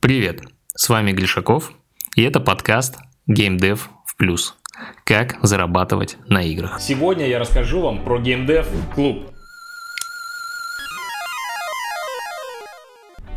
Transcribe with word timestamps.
Привет, 0.00 0.42
с 0.76 0.88
вами 0.88 1.10
Гришаков, 1.10 1.72
и 2.14 2.22
это 2.22 2.38
подкаст 2.38 2.98
GameDev 3.28 3.80
в 4.06 4.16
плюс. 4.16 4.54
Как 5.04 5.38
зарабатывать 5.42 6.18
на 6.28 6.40
играх. 6.44 6.80
Сегодня 6.80 7.26
я 7.26 7.40
расскажу 7.40 7.80
вам 7.80 8.04
про 8.04 8.20
GameDev 8.20 8.64
клуб. 8.94 9.32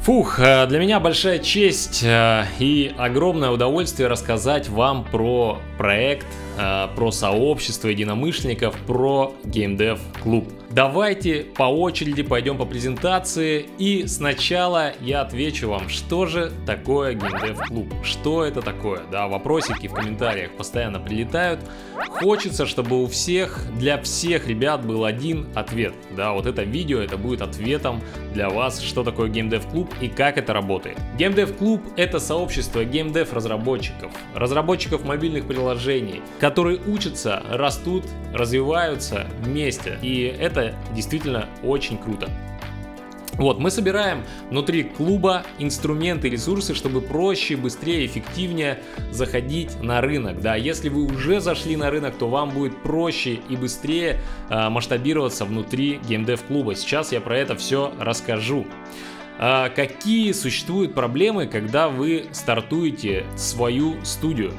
Фух, 0.01 0.39
э, 0.39 0.67
для 0.67 0.77
меня 0.77 0.99
большая 0.99 1.39
честь 1.39 2.03
э, 2.03 2.45
и 2.59 2.93
огромное 2.95 3.49
удовольствие 3.49 4.07
рассказать 4.07 4.69
вам 4.69 5.03
про 5.03 5.59
проект, 5.79 6.27
э, 6.59 6.89
про 6.95 7.11
сообщество 7.11 7.87
единомышленников, 7.87 8.77
про 8.85 9.33
GameDev 9.45 9.99
клуб. 10.21 10.47
Давайте 10.73 11.43
по 11.57 11.63
очереди 11.63 12.23
пойдем 12.23 12.57
по 12.57 12.65
презентации. 12.65 13.65
И 13.77 14.07
сначала 14.07 14.93
я 15.01 15.21
отвечу 15.21 15.67
вам, 15.67 15.89
что 15.89 16.25
же 16.25 16.53
такое 16.65 17.13
GameDev 17.13 17.67
клуб, 17.67 17.93
что 18.03 18.45
это 18.45 18.61
такое, 18.61 19.01
да, 19.11 19.27
вопросики 19.27 19.87
в 19.87 19.93
комментариях 19.93 20.51
постоянно 20.51 20.99
прилетают, 20.99 21.59
хочется, 22.07 22.65
чтобы 22.65 23.03
у 23.03 23.07
всех, 23.07 23.65
для 23.77 24.01
всех 24.01 24.47
ребят 24.47 24.85
был 24.85 25.03
один 25.03 25.47
ответ, 25.55 25.93
да, 26.15 26.31
вот 26.31 26.45
это 26.45 26.63
видео, 26.63 26.99
это 26.99 27.17
будет 27.17 27.41
ответом 27.41 28.01
для 28.33 28.49
вас, 28.49 28.79
что 28.79 29.03
такое 29.03 29.29
GameDev 29.29 29.69
клуб 29.71 29.93
и 29.99 30.07
как 30.07 30.37
это 30.37 30.53
работает. 30.53 30.97
GameDev 31.17 31.57
клуб 31.57 31.81
это 31.97 32.19
сообщество 32.19 32.85
GameDev 32.85 33.33
разработчиков, 33.33 34.13
разработчиков 34.35 35.03
мобильных 35.03 35.47
приложений, 35.47 36.21
которые 36.39 36.79
учатся, 36.87 37.43
растут, 37.49 38.05
развиваются 38.33 39.27
вместе, 39.41 39.99
и 40.01 40.33
это 40.39 40.60
это 40.61 40.75
действительно 40.93 41.47
очень 41.63 41.97
круто. 41.97 42.29
Вот, 43.33 43.59
мы 43.59 43.71
собираем 43.71 44.23
внутри 44.49 44.83
клуба 44.83 45.43
инструменты, 45.57 46.29
ресурсы, 46.29 46.75
чтобы 46.75 47.01
проще, 47.01 47.55
быстрее, 47.55 48.05
эффективнее 48.05 48.79
заходить 49.09 49.81
на 49.81 50.01
рынок. 50.01 50.41
Да, 50.41 50.55
если 50.55 50.89
вы 50.89 51.05
уже 51.05 51.39
зашли 51.39 51.77
на 51.77 51.89
рынок, 51.89 52.15
то 52.17 52.27
вам 52.27 52.49
будет 52.49 52.83
проще 52.83 53.39
и 53.49 53.55
быстрее 53.55 54.19
э, 54.49 54.69
масштабироваться 54.69 55.45
внутри 55.45 55.99
геймдев 56.07 56.43
клуба. 56.43 56.75
Сейчас 56.75 57.13
я 57.13 57.21
про 57.21 57.37
это 57.37 57.55
все 57.55 57.93
расскажу. 57.99 58.67
А, 59.39 59.69
какие 59.69 60.33
существуют 60.33 60.93
проблемы, 60.93 61.47
когда 61.47 61.87
вы 61.87 62.25
стартуете 62.33 63.23
свою 63.37 63.95
студию? 64.03 64.51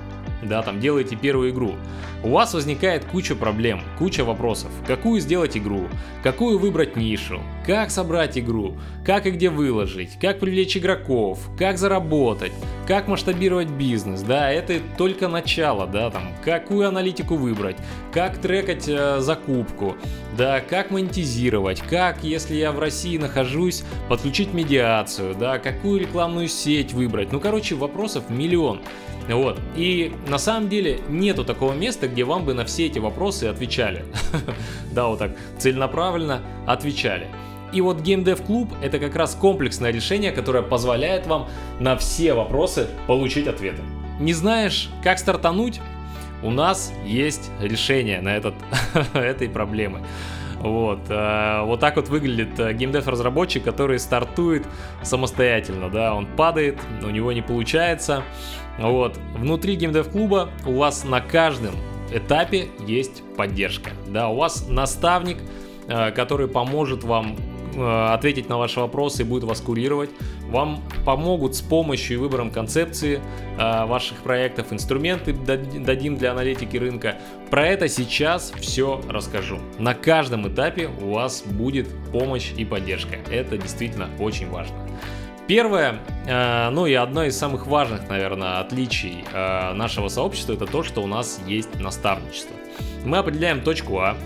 Да, 0.43 0.63
там 0.63 0.81
делаете 0.81 1.17
первую 1.17 1.51
игру, 1.51 1.77
у 2.25 2.31
вас 2.31 2.55
возникает 2.55 3.05
куча 3.05 3.35
проблем, 3.35 3.83
куча 3.99 4.25
вопросов. 4.25 4.71
Какую 4.87 5.21
сделать 5.21 5.57
игру, 5.57 5.89
какую 6.23 6.59
выбрать 6.59 6.97
нишу, 6.97 7.41
как 7.67 7.91
собрать 7.91 8.39
игру, 8.39 8.77
как 9.05 9.27
и 9.27 9.33
где 9.33 9.51
выложить, 9.51 10.19
как 10.21 10.39
привлечь 10.39 10.77
игроков, 10.77 11.41
как 11.59 11.79
заработать, 11.79 12.53
как 12.87 13.09
масштабировать 13.09 13.69
бизнес, 13.69 14.23
да, 14.23 14.51
это 14.51 14.81
только 14.97 15.27
начало, 15.27 15.87
да, 15.87 16.11
там, 16.11 16.29
какую 16.45 16.87
аналитику 16.87 17.35
выбрать, 17.35 17.77
как 18.13 18.39
трекать 18.39 18.89
э, 18.89 19.19
закупку, 19.21 19.97
да, 20.37 20.61
как 20.61 20.91
монетизировать, 20.91 21.81
как, 21.81 22.23
если 22.23 22.55
я 22.55 22.71
в 22.71 22.79
России 22.79 23.19
нахожусь, 23.19 23.83
подключить 24.09 24.55
медиацию, 24.55 25.35
да, 25.35 25.59
какую 25.59 26.01
рекламную 26.01 26.49
сеть 26.49 26.93
выбрать, 26.93 27.33
ну, 27.33 27.41
короче, 27.41 27.75
вопросов 27.75 28.31
миллион. 28.31 28.81
Вот. 29.29 29.61
И 29.77 30.13
на 30.27 30.39
самом 30.39 30.69
деле 30.69 31.01
нету 31.09 31.45
такого 31.45 31.73
места, 31.73 32.09
где 32.09 32.25
вам 32.25 32.45
бы 32.45 32.55
на 32.55 32.65
все 32.65 32.87
эти 32.87 32.99
вопросы 32.99 33.45
отвечали. 33.45 34.05
Да, 34.93 35.07
вот 35.07 35.21
так 35.21 35.33
целенаправленно 35.59 36.43
отвечали. 36.67 37.29
И 37.73 37.81
вот 37.81 38.01
Game 38.01 38.25
Dev 38.25 38.47
Club 38.47 38.69
это 38.83 38.99
как 38.99 39.17
раз 39.17 39.35
комплексное 39.35 39.91
решение, 39.91 40.33
которое 40.33 40.63
позволяет 40.63 41.27
вам 41.27 41.49
на 41.81 41.97
все 41.97 42.35
вопросы 42.35 42.89
получить 43.07 43.47
ответы. 43.47 43.81
Не 44.21 44.35
знаешь, 44.35 44.91
как 45.03 45.19
стартануть? 45.19 45.81
У 46.43 46.51
нас 46.51 46.93
есть 47.07 47.51
решение 47.61 48.21
на 48.21 48.37
этот, 48.37 48.55
этой 49.15 49.49
проблемы. 49.49 50.03
Вот, 50.63 51.01
э, 51.09 51.63
вот 51.65 51.81
так 51.81 51.97
вот 51.97 52.09
выглядит 52.09 52.59
э, 52.61 52.73
геймдев 52.73 53.09
разработчик, 53.09 53.65
который 53.65 53.99
стартует 53.99 54.65
самостоятельно, 55.03 55.91
да, 55.91 56.15
он 56.15 56.27
падает, 56.27 56.79
у 57.03 57.11
него 57.11 57.33
не 57.33 57.43
получается. 57.43 58.23
Вот, 58.79 59.19
внутри 59.35 59.75
геймдев 59.75 60.11
клуба 60.11 60.51
у 60.65 60.75
вас 60.75 61.05
на 61.05 61.21
каждом 61.21 61.75
этапе 62.13 62.69
есть 62.87 63.25
поддержка, 63.37 63.91
да, 64.07 64.29
у 64.29 64.37
вас 64.37 64.69
наставник, 64.69 65.39
э, 65.89 66.13
который 66.13 66.47
поможет 66.47 67.03
вам 67.03 67.37
ответить 67.77 68.49
на 68.49 68.59
ваши 68.59 68.81
вопросы 68.81 69.23
и 69.23 69.25
будет 69.25 69.45
вас 69.45 69.61
курировать. 69.61 70.11
Вам 70.49 70.83
помогут 71.05 71.57
с 71.57 71.63
помощью 71.63 72.17
и 72.17 72.21
выбором 72.21 72.51
концепции 72.51 73.21
э, 73.59 73.87
ваших 73.87 74.19
проектов, 74.19 74.73
инструменты 74.73 75.33
дадим 75.33 76.17
для 76.17 76.33
аналитики 76.33 76.77
рынка. 76.77 77.17
Про 77.51 77.69
это 77.69 77.89
сейчас 77.89 78.53
все 78.61 79.01
расскажу. 79.09 79.59
На 79.79 79.95
каждом 79.95 80.49
этапе 80.49 80.91
у 81.01 81.13
вас 81.13 81.43
будет 81.43 81.89
помощь 82.13 82.53
и 82.57 82.65
поддержка. 82.65 83.17
Это 83.31 83.57
действительно 83.57 84.11
очень 84.19 84.49
важно. 84.51 84.77
Первое, 85.47 86.01
э, 86.27 86.71
ну 86.71 86.87
и 86.87 86.95
одно 86.95 87.25
из 87.25 87.37
самых 87.37 87.67
важных, 87.67 88.09
наверное, 88.09 88.61
отличий 88.61 89.25
нашего 89.33 90.09
сообщества, 90.09 90.53
это 90.53 90.67
то, 90.67 90.83
что 90.83 91.03
у 91.03 91.07
нас 91.07 91.41
есть 91.47 91.81
наставничество. 91.81 92.57
Мы 93.05 93.19
определяем 93.19 93.63
точку 93.63 93.99
а, 93.99 94.17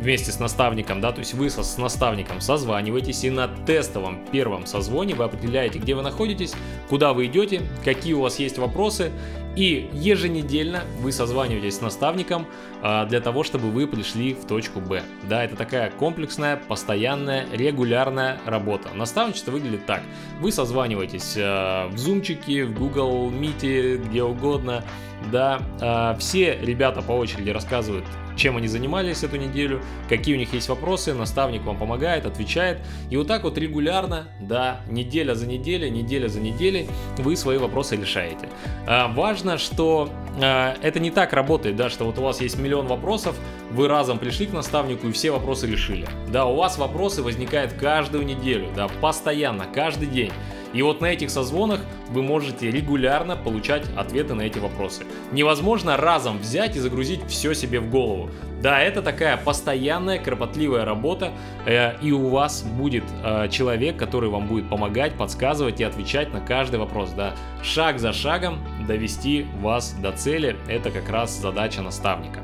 вместе 0.00 0.32
с 0.32 0.38
наставником, 0.38 1.00
да, 1.00 1.12
то 1.12 1.20
есть 1.20 1.34
вы 1.34 1.50
со, 1.50 1.62
с 1.62 1.78
наставником 1.78 2.40
созваниваетесь 2.40 3.24
и 3.24 3.30
на 3.30 3.48
тестовом 3.48 4.24
первом 4.30 4.66
созвоне 4.66 5.14
вы 5.14 5.24
определяете, 5.24 5.78
где 5.78 5.94
вы 5.94 6.02
находитесь, 6.02 6.54
куда 6.88 7.12
вы 7.12 7.26
идете, 7.26 7.62
какие 7.84 8.14
у 8.14 8.20
вас 8.20 8.38
есть 8.38 8.58
вопросы, 8.58 9.12
и 9.58 9.90
еженедельно 9.92 10.84
вы 11.00 11.10
созваниваетесь 11.10 11.78
с 11.78 11.80
наставником 11.80 12.46
а, 12.80 13.06
для 13.06 13.20
того, 13.20 13.42
чтобы 13.42 13.70
вы 13.70 13.88
пришли 13.88 14.34
в 14.34 14.44
точку 14.44 14.80
Б. 14.80 15.02
Да, 15.28 15.42
это 15.42 15.56
такая 15.56 15.90
комплексная, 15.90 16.56
постоянная, 16.56 17.44
регулярная 17.52 18.38
работа. 18.44 18.90
Наставничество 18.94 19.50
выглядит 19.50 19.84
так. 19.84 20.02
Вы 20.40 20.52
созваниваетесь 20.52 21.34
а, 21.36 21.88
в 21.88 21.98
зумчике, 21.98 22.66
в 22.66 22.78
Google 22.78 23.30
Meet, 23.32 23.96
где 24.08 24.22
угодно. 24.22 24.84
Да, 25.30 25.60
а, 25.80 26.16
все 26.18 26.58
ребята 26.60 27.02
по 27.02 27.12
очереди 27.12 27.50
рассказывают 27.50 28.04
чем 28.38 28.56
они 28.56 28.68
занимались 28.68 29.24
эту 29.24 29.36
неделю, 29.36 29.82
какие 30.08 30.34
у 30.34 30.38
них 30.38 30.52
есть 30.54 30.68
вопросы, 30.68 31.12
наставник 31.12 31.64
вам 31.64 31.76
помогает, 31.76 32.24
отвечает. 32.24 32.78
И 33.10 33.16
вот 33.16 33.26
так 33.26 33.42
вот 33.42 33.58
регулярно, 33.58 34.28
да, 34.40 34.80
неделя 34.88 35.34
за 35.34 35.46
неделей, 35.46 35.90
неделя 35.90 36.28
за 36.28 36.40
неделей 36.40 36.88
вы 37.18 37.36
свои 37.36 37.58
вопросы 37.58 37.96
решаете. 37.96 38.48
А, 38.86 39.08
важно, 39.08 39.58
что 39.58 40.08
а, 40.40 40.76
это 40.80 41.00
не 41.00 41.10
так 41.10 41.32
работает, 41.32 41.76
да, 41.76 41.90
что 41.90 42.04
вот 42.04 42.18
у 42.18 42.22
вас 42.22 42.40
есть 42.40 42.58
миллион 42.58 42.86
вопросов, 42.86 43.36
вы 43.72 43.88
разом 43.88 44.18
пришли 44.18 44.46
к 44.46 44.52
наставнику 44.52 45.08
и 45.08 45.12
все 45.12 45.30
вопросы 45.30 45.66
решили. 45.66 46.06
Да, 46.28 46.46
у 46.46 46.54
вас 46.54 46.78
вопросы 46.78 47.22
возникают 47.22 47.72
каждую 47.72 48.24
неделю, 48.24 48.68
да, 48.74 48.88
постоянно, 49.00 49.66
каждый 49.74 50.06
день. 50.06 50.32
И 50.72 50.82
вот 50.82 51.00
на 51.00 51.06
этих 51.06 51.30
созвонах 51.30 51.80
вы 52.10 52.22
можете 52.22 52.70
регулярно 52.70 53.36
получать 53.36 53.84
ответы 53.96 54.34
на 54.34 54.42
эти 54.42 54.58
вопросы. 54.58 55.04
Невозможно 55.32 55.96
разом 55.96 56.38
взять 56.38 56.76
и 56.76 56.80
загрузить 56.80 57.20
все 57.28 57.54
себе 57.54 57.80
в 57.80 57.90
голову. 57.90 58.30
Да, 58.62 58.80
это 58.80 59.02
такая 59.02 59.36
постоянная, 59.36 60.18
кропотливая 60.18 60.84
работа, 60.84 61.30
э, 61.64 61.96
и 62.02 62.10
у 62.10 62.28
вас 62.28 62.62
будет 62.62 63.04
э, 63.22 63.48
человек, 63.50 63.96
который 63.96 64.30
вам 64.30 64.48
будет 64.48 64.68
помогать, 64.68 65.14
подсказывать 65.14 65.80
и 65.80 65.84
отвечать 65.84 66.32
на 66.32 66.40
каждый 66.40 66.80
вопрос. 66.80 67.10
Да, 67.10 67.34
шаг 67.62 68.00
за 68.00 68.12
шагом 68.12 68.58
довести 68.86 69.46
вас 69.60 69.92
до 69.92 70.10
цели, 70.12 70.56
это 70.68 70.90
как 70.90 71.08
раз 71.08 71.38
задача 71.38 71.82
наставника. 71.82 72.40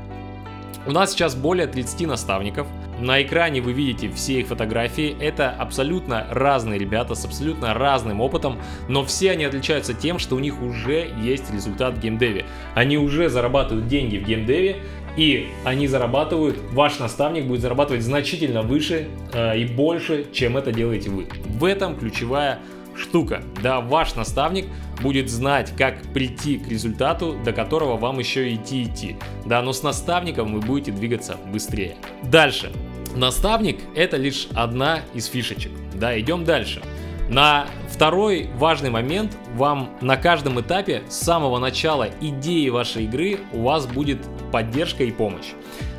У 0.87 0.91
нас 0.91 1.11
сейчас 1.11 1.35
более 1.35 1.67
30 1.67 2.07
наставников– 2.07 2.67
на 2.99 3.21
экране 3.21 3.61
вы 3.61 3.73
видите 3.73 4.09
все 4.09 4.39
их 4.39 4.47
фотографии. 4.47 5.15
Это 5.19 5.49
абсолютно 5.49 6.27
разные 6.29 6.79
ребята 6.79 7.13
с 7.15 7.25
абсолютно 7.25 7.73
разным 7.73 8.21
опытом, 8.21 8.57
но 8.87 9.03
все 9.03 9.31
они 9.31 9.43
отличаются 9.43 9.93
тем, 9.93 10.17
что 10.17 10.35
у 10.35 10.39
них 10.39 10.61
уже 10.61 11.09
есть 11.21 11.51
результат 11.53 11.95
в 11.95 11.99
геймдеве. 11.99 12.45
Они 12.73 12.97
уже 12.97 13.29
зарабатывают 13.29 13.87
деньги 13.87 14.17
в 14.17 14.23
геймдеве, 14.23 14.77
и 15.17 15.47
они 15.65 15.87
зарабатывают, 15.87 16.57
ваш 16.71 16.99
наставник 16.99 17.45
будет 17.45 17.61
зарабатывать 17.61 18.01
значительно 18.01 18.61
выше 18.61 19.07
э, 19.33 19.59
и 19.59 19.65
больше, 19.65 20.27
чем 20.31 20.57
это 20.57 20.71
делаете 20.71 21.09
вы. 21.09 21.27
В 21.45 21.63
этом 21.65 21.97
ключевая 21.97 22.59
штука. 22.97 23.43
Да, 23.61 23.81
ваш 23.81 24.15
наставник 24.15 24.67
будет 25.01 25.29
знать, 25.29 25.73
как 25.77 26.01
прийти 26.13 26.57
к 26.57 26.67
результату, 26.67 27.35
до 27.43 27.53
которого 27.53 27.97
вам 27.97 28.19
еще 28.19 28.53
идти 28.53 28.83
идти. 28.83 29.17
Да, 29.45 29.61
но 29.61 29.73
с 29.73 29.83
наставником 29.83 30.53
вы 30.53 30.61
будете 30.61 30.91
двигаться 30.91 31.37
быстрее. 31.51 31.95
Дальше. 32.23 32.71
Наставник 33.15 33.79
это 33.95 34.17
лишь 34.17 34.47
одна 34.53 35.01
из 35.13 35.25
фишечек. 35.25 35.71
Да, 35.93 36.19
идем 36.19 36.43
дальше. 36.43 36.81
На 37.29 37.65
второй 37.89 38.49
важный 38.57 38.89
момент, 38.89 39.35
вам 39.55 39.89
на 40.01 40.15
каждом 40.15 40.59
этапе 40.61 41.01
с 41.09 41.15
самого 41.15 41.57
начала 41.57 42.09
идеи 42.21 42.69
вашей 42.69 43.05
игры 43.05 43.39
у 43.51 43.63
вас 43.63 43.87
будет 43.87 44.19
поддержка 44.51 45.03
и 45.03 45.11
помощь. 45.11 45.53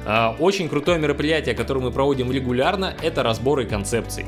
А, 0.06 0.36
очень 0.38 0.68
крутое 0.68 0.98
мероприятие, 0.98 1.54
которое 1.54 1.80
мы 1.80 1.90
проводим 1.90 2.30
регулярно, 2.30 2.94
это 3.02 3.24
разборы 3.24 3.66
концепций. 3.66 4.24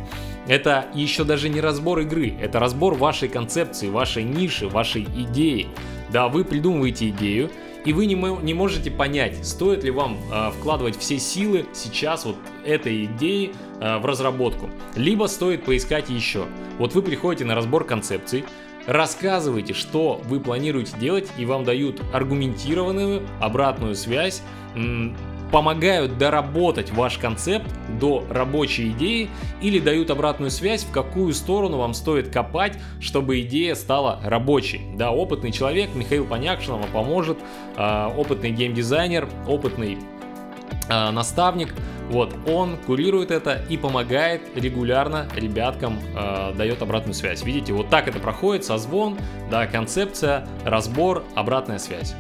Это 0.49 0.87
еще 0.93 1.23
даже 1.23 1.49
не 1.49 1.61
разбор 1.61 2.01
игры, 2.01 2.35
это 2.41 2.59
разбор 2.59 2.95
вашей 2.95 3.29
концепции, 3.29 3.89
вашей 3.89 4.25
ниши, 4.25 4.67
вашей 4.67 5.05
идеи. 5.05 5.69
Да, 6.11 6.29
вы 6.29 6.45
придумываете 6.45 7.11
идею, 7.11 7.51
и 7.85 7.93
вы 7.93 8.07
не, 8.07 8.15
не 8.15 8.55
можете 8.55 8.91
понять, 8.91 9.47
стоит 9.47 9.85
ли 9.85 9.91
вам 9.91 10.19
э, 10.33 10.51
вкладывать 10.59 10.99
все 10.99 11.19
силы 11.19 11.67
сейчас 11.73 12.25
вот 12.25 12.37
этой 12.65 13.05
идеи 13.05 13.53
э, 13.81 13.99
в 13.99 14.07
разработку, 14.07 14.69
либо 14.97 15.27
стоит 15.27 15.65
поискать 15.65 16.11
еще. 16.11 16.47
Вот 16.79 16.95
вы 16.95 17.03
приходите 17.03 17.45
на 17.45 17.55
разбор 17.55 17.85
концепций, 17.85 18.45
рассказываете, 18.87 19.75
что 19.75 20.21
вы 20.25 20.41
планируете 20.41 20.97
делать, 20.99 21.29
и 21.39 21.45
вам 21.45 21.65
дают 21.65 22.03
аргументированную 22.13 23.23
обратную 23.39 23.95
связь, 23.95 24.43
помогают 25.51 26.19
доработать 26.19 26.93
ваш 26.93 27.19
концепт 27.19 27.67
до 28.01 28.25
рабочей 28.31 28.91
идеи 28.91 29.31
или 29.63 29.79
дают 29.79 30.11
обратную 30.11 30.51
связь, 30.51 30.85
в 30.85 30.91
какую 30.91 31.33
сторону 31.33 31.79
вам 31.79 31.95
стоит 31.95 32.29
копать, 32.29 32.79
чтобы 33.01 33.41
идея 33.41 33.75
стала 33.75 34.21
рабочей. 34.25 34.83
Да, 34.97 35.11
опытный 35.11 35.53
человек, 35.53 35.95
Михаил 35.95 36.27
Понякшин 36.27 36.75
вам 36.75 36.91
поможет, 36.93 37.39
э, 37.77 38.07
опытный 38.17 38.51
геймдизайнер, 38.51 39.29
опытный 39.47 39.99
э, 40.89 41.11
наставник, 41.11 41.75
вот, 42.11 42.35
он 42.47 42.79
курирует 42.87 43.31
это 43.31 43.63
и 43.69 43.77
помогает 43.77 44.41
регулярно 44.55 45.29
ребяткам, 45.37 45.99
э, 46.17 46.55
дает 46.57 46.81
обратную 46.81 47.15
связь. 47.15 47.43
Видите, 47.43 47.75
вот 47.75 47.91
так 47.91 48.09
это 48.09 48.19
проходит, 48.19 48.65
созвон, 48.65 49.19
да, 49.51 49.67
концепция, 49.67 50.49
разбор, 50.65 51.25
обратная 51.35 51.79
связь. 51.79 52.15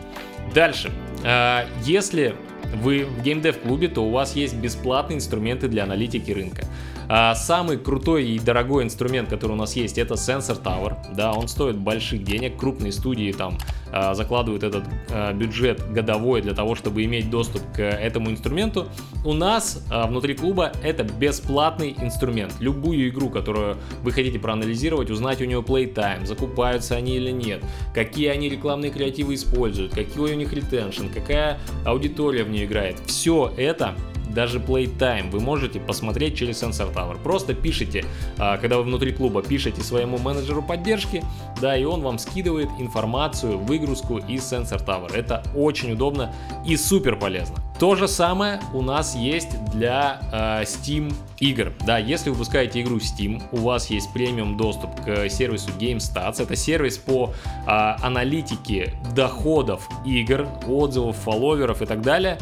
Дальше, 0.55 0.91
э, 1.25 1.65
если 1.83 2.35
вы 2.75 3.05
в 3.05 3.23
геймдев 3.23 3.61
клубе, 3.61 3.88
то 3.88 4.05
у 4.05 4.11
вас 4.11 4.37
есть 4.37 4.55
бесплатные 4.55 5.17
инструменты 5.17 5.69
для 5.69 5.85
аналитики 5.85 6.31
рынка. 6.31 6.65
А 7.11 7.35
самый 7.35 7.79
крутой 7.79 8.27
и 8.27 8.39
дорогой 8.39 8.85
инструмент, 8.85 9.31
который 9.31 9.53
у 9.53 9.57
нас 9.57 9.77
есть, 9.77 9.97
это 9.97 10.15
Sensor 10.15 10.63
Tower. 10.63 10.97
Да, 11.15 11.33
он 11.33 11.49
стоит 11.49 11.79
больших 11.79 12.23
денег. 12.23 12.59
Крупные 12.59 12.93
студии 12.93 13.33
там 13.33 13.57
а, 13.91 14.13
закладывают 14.15 14.63
этот 14.63 14.85
а, 15.11 15.33
бюджет 15.33 15.91
годовой 15.91 16.43
для 16.43 16.53
того, 16.53 16.75
чтобы 16.75 17.05
иметь 17.05 17.31
доступ 17.31 17.63
к 17.73 17.81
этому 17.81 18.31
инструменту. 18.31 18.89
У 19.25 19.33
нас 19.33 19.83
внутри 19.91 20.35
клуба 20.35 20.73
это 20.83 21.03
бесплатный 21.03 21.95
инструмент. 21.99 22.55
Любую 22.61 23.09
игру, 23.09 23.31
которую 23.31 23.79
вы 24.03 24.13
хотите 24.13 24.39
проанализировать, 24.39 25.11
узнать 25.11 25.41
у 25.41 25.45
нее 25.45 25.61
playtime, 25.61 26.27
закупаются 26.27 26.95
они 26.95 27.17
или 27.17 27.31
нет, 27.31 27.63
какие 27.95 28.29
они 28.29 28.49
рекламные 28.49 28.91
креативы 28.91 29.35
используют, 29.35 29.95
какой 29.95 30.33
у 30.33 30.37
них 30.37 30.53
ретеншн, 30.53 31.07
какая 31.13 31.59
аудитория 31.85 32.45
в 32.45 32.51
ней 32.51 32.67
играет. 32.67 33.01
Все 33.07 33.53
это 33.57 33.95
даже 34.38 34.61
Playtime 34.61 35.31
вы 35.31 35.40
можете 35.40 35.81
посмотреть 35.81 36.37
через 36.37 36.62
Sensor 36.62 36.94
Tower. 36.94 37.20
Просто 37.20 37.55
пишите, 37.55 38.05
а, 38.38 38.56
когда 38.56 38.76
вы 38.76 38.85
внутри 38.85 39.11
клуба, 39.11 39.43
пишите 39.43 39.82
своему 39.82 40.17
менеджеру 40.19 40.62
поддержки, 40.62 41.25
да, 41.61 41.76
и 41.76 41.82
он 41.82 42.02
вам 42.02 42.20
скидывает 42.20 42.69
информацию, 42.79 43.58
выгрузку 43.58 44.19
из 44.19 44.43
Sensor 44.43 44.87
Tower. 44.87 45.12
Это 45.12 45.43
очень 45.56 45.90
удобно 45.90 46.32
и 46.64 46.76
супер 46.76 47.17
полезно. 47.17 47.56
То 47.81 47.96
же 47.96 48.06
самое 48.06 48.61
у 48.73 48.82
нас 48.82 49.17
есть 49.17 49.50
для 49.73 50.20
э, 50.32 50.62
Steam 50.62 51.12
игр. 51.38 51.73
Да, 51.87 51.99
если 51.99 52.31
вы 52.31 52.35
выпускаете 52.35 52.81
игру 52.82 52.99
Steam, 52.99 53.43
у 53.50 53.58
вас 53.58 53.90
есть 53.90 54.12
премиум 54.12 54.56
доступ 54.56 54.90
к 55.05 55.29
сервису 55.29 55.70
GameStats. 55.79 56.43
Это 56.43 56.55
сервис 56.55 56.99
по 56.99 57.32
э, 57.67 57.70
аналитике 57.70 58.94
доходов 59.14 59.88
игр, 60.05 60.49
отзывов, 60.69 61.17
фолловеров 61.17 61.82
и 61.82 61.87
так 61.87 62.02
далее. 62.02 62.38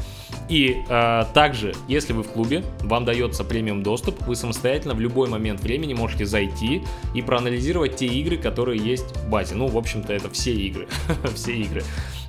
И 0.48 0.84
э, 0.88 1.24
также, 1.34 1.74
если 1.88 2.12
вы 2.12 2.22
в 2.22 2.28
клубе, 2.28 2.62
вам 2.80 3.04
дается 3.04 3.42
премиум 3.42 3.82
доступ, 3.82 4.22
вы 4.26 4.36
самостоятельно 4.36 4.94
в 4.94 5.00
любой 5.00 5.28
момент 5.28 5.60
времени 5.60 5.92
можете 5.92 6.24
зайти 6.24 6.82
и 7.14 7.22
проанализировать 7.22 7.96
те 7.96 8.06
игры, 8.06 8.36
которые 8.36 8.80
есть 8.80 9.16
в 9.16 9.28
базе. 9.28 9.56
Ну, 9.56 9.66
в 9.66 9.76
общем-то, 9.76 10.12
это 10.12 10.30
все 10.30 10.52
игры. 10.52 10.86
все 11.34 11.52
игры. 11.52 11.82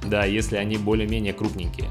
Да, 0.03 0.25
если 0.25 0.57
они 0.57 0.77
более-менее 0.77 1.33
крупненькие. 1.33 1.89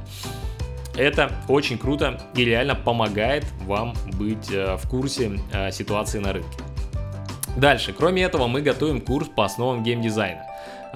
Это 0.96 1.30
очень 1.48 1.78
круто 1.78 2.20
и 2.34 2.44
реально 2.44 2.74
помогает 2.74 3.44
вам 3.66 3.94
быть 4.14 4.50
э, 4.50 4.76
в 4.76 4.88
курсе 4.88 5.38
э, 5.52 5.70
ситуации 5.70 6.18
на 6.18 6.32
рынке. 6.32 6.58
Дальше, 7.56 7.94
кроме 7.96 8.22
этого, 8.22 8.48
мы 8.48 8.62
готовим 8.62 9.00
курс 9.00 9.28
по 9.28 9.44
основам 9.44 9.82
геймдизайна. 9.82 10.42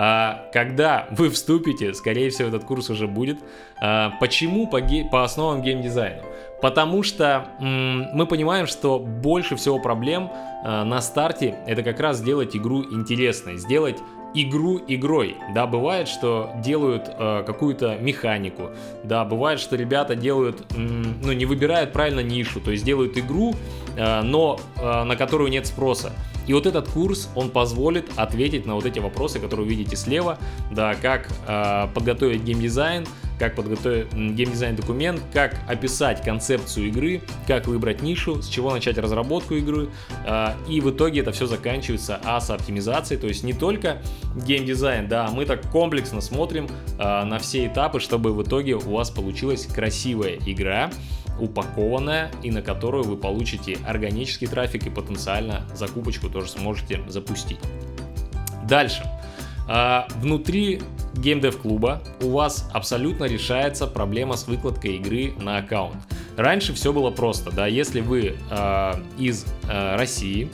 А, 0.03 0.49
когда 0.55 1.07
вы 1.11 1.29
вступите, 1.29 1.93
скорее 1.93 2.31
всего, 2.31 2.49
этот 2.49 2.65
курс 2.65 2.89
уже 2.89 3.07
будет. 3.07 3.39
А, 3.83 4.13
почему 4.19 4.67
по, 4.67 4.81
ге- 4.81 5.05
по 5.13 5.25
основам 5.25 5.61
геймдизайна? 5.61 6.23
Потому 6.63 7.03
что 7.03 7.49
м- 7.61 8.07
мы 8.15 8.25
понимаем, 8.27 8.67
что 8.67 8.99
больше 8.99 9.57
всего 9.57 9.79
проблем 9.79 10.31
а, 10.65 10.85
на 10.87 11.03
старте 11.03 11.55
это 11.67 11.83
как 11.83 12.01
раз 12.01 12.17
сделать 12.17 12.57
игру 12.57 12.83
интересной, 12.83 13.59
сделать 13.59 13.99
игру 14.33 14.81
игрой. 14.89 15.37
Да, 15.55 15.67
бывает, 15.67 16.07
что 16.07 16.51
делают 16.63 17.03
э, 17.09 17.43
какую-то 17.45 17.97
механику. 18.01 18.71
Да, 19.03 19.25
бывает, 19.25 19.59
что 19.59 19.75
ребята 19.75 20.15
делают, 20.15 20.73
м, 20.77 21.17
ну, 21.21 21.33
не 21.33 21.47
выбирают 21.47 21.93
правильно 21.93 22.21
нишу, 22.21 22.61
то 22.61 22.71
есть 22.71 22.85
делают 22.85 23.19
игру, 23.19 23.55
но 23.97 24.61
э, 24.77 25.05
на 25.05 25.17
которую 25.17 25.51
нет 25.51 25.67
спроса. 25.67 26.13
И 26.47 26.53
вот 26.53 26.67
этот 26.67 26.89
курс, 26.89 27.29
он 27.35 27.51
позволит 27.51 28.11
ответить 28.17 28.67
на 28.67 28.75
вот 28.75 28.85
эти 28.85 28.99
вопросы, 28.99 29.39
которые 29.39 29.67
вы 29.67 29.71
видите 29.71 29.95
слева, 29.95 30.37
да, 30.73 30.95
как 30.95 31.29
э, 31.47 31.87
подготовить 31.95 32.43
геймдизайн, 32.43 33.07
как 33.39 33.55
подготовить 33.55 34.13
геймдизайн 34.13 34.75
документ, 34.75 35.23
как 35.33 35.55
описать 35.69 36.23
концепцию 36.23 36.89
игры, 36.89 37.23
как 37.47 37.69
выбрать 37.69 38.03
нишу, 38.03 38.43
с 38.43 38.49
чего 38.49 38.73
начать 38.73 38.99
разработку 38.99 39.55
игры. 39.55 39.91
Э, 40.27 40.55
и 40.69 40.81
в 40.81 40.91
итоге 40.91 41.21
это 41.21 41.31
все 41.33 41.47
заканчивается 41.47 42.21
аса-оптимизацией, 42.25 43.21
то 43.21 43.29
есть 43.29 43.45
не 43.45 43.53
только 43.53 43.99
геймдизайн, 44.35 45.07
да, 45.09 45.31
мы 45.33 45.45
так 45.45 45.71
комплексно 45.71 46.21
смотрим 46.21 46.69
э, 46.99 47.25
на 47.25 47.39
все 47.39 47.67
этапы, 47.67 48.01
чтобы 48.01 48.33
в 48.33 48.43
итоге 48.43 48.75
у 48.75 48.91
вас 48.91 49.11
получилась 49.11 49.67
красивая 49.67 50.37
игра, 50.47 50.91
упакованная 51.41 52.31
и 52.43 52.51
на 52.51 52.63
которую 52.63 53.05
вы 53.05 53.17
получите 53.17 53.79
органический 53.87 54.47
трафик 54.47 54.87
и 54.87 54.91
потенциально 54.91 55.63
закупочку 55.75 56.29
тоже 56.29 56.49
сможете 56.49 57.01
запустить. 57.09 57.59
Дальше. 58.69 59.05
А, 59.69 60.07
внутри 60.17 60.81
геймдев 61.15 61.59
клуба 61.59 62.03
у 62.23 62.31
вас 62.31 62.69
абсолютно 62.73 63.25
решается 63.25 63.87
проблема 63.87 64.37
с 64.37 64.47
выкладкой 64.47 64.97
игры 64.97 65.33
на 65.39 65.59
аккаунт. 65.59 65.97
Раньше 66.37 66.73
все 66.73 66.93
было 66.93 67.11
просто, 67.11 67.51
да, 67.51 67.67
если 67.67 68.01
вы 68.01 68.37
э, 68.51 68.93
из 69.19 69.45
э, 69.69 69.97
России, 69.97 70.51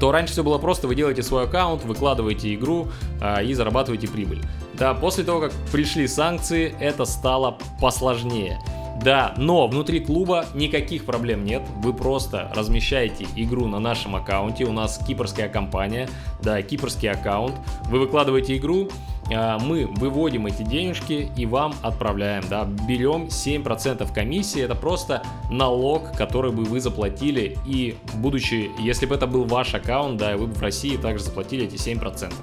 то 0.00 0.12
раньше 0.12 0.32
все 0.32 0.44
было 0.44 0.58
просто, 0.58 0.88
вы 0.88 0.94
делаете 0.94 1.22
свой 1.22 1.44
аккаунт, 1.44 1.84
выкладываете 1.84 2.54
игру 2.54 2.88
э, 3.20 3.44
и 3.44 3.54
зарабатываете 3.54 4.08
прибыль. 4.08 4.42
Да, 4.74 4.92
после 4.92 5.24
того, 5.24 5.40
как 5.40 5.52
пришли 5.72 6.06
санкции, 6.06 6.74
это 6.80 7.04
стало 7.04 7.58
посложнее. 7.80 8.58
Да, 9.02 9.34
но 9.36 9.66
внутри 9.66 10.00
клуба 10.00 10.46
никаких 10.54 11.04
проблем 11.04 11.44
нет. 11.44 11.62
Вы 11.82 11.92
просто 11.92 12.50
размещаете 12.54 13.26
игру 13.36 13.66
на 13.66 13.78
нашем 13.78 14.16
аккаунте. 14.16 14.64
У 14.64 14.72
нас 14.72 14.98
кипрская 15.06 15.48
компания, 15.48 16.08
да, 16.42 16.62
кипрский 16.62 17.10
аккаунт. 17.10 17.54
Вы 17.90 17.98
выкладываете 17.98 18.56
игру, 18.56 18.88
а, 19.32 19.58
мы 19.58 19.86
выводим 19.86 20.46
эти 20.46 20.62
денежки 20.62 21.30
и 21.36 21.46
вам 21.46 21.74
отправляем, 21.82 22.44
да, 22.48 22.64
берем 22.64 23.28
7% 23.30 24.12
комиссии, 24.12 24.62
это 24.62 24.74
просто 24.74 25.22
налог, 25.50 26.12
который 26.16 26.52
бы 26.52 26.64
вы 26.64 26.80
заплатили 26.80 27.56
и 27.66 27.96
будучи, 28.14 28.70
если 28.78 29.06
бы 29.06 29.14
это 29.14 29.26
был 29.26 29.44
ваш 29.44 29.74
аккаунт, 29.74 30.18
да, 30.18 30.36
вы 30.36 30.46
бы 30.46 30.52
в 30.52 30.60
России 30.60 30.96
также 30.96 31.24
заплатили 31.24 31.64
эти 31.64 31.76
7%. 31.76 32.34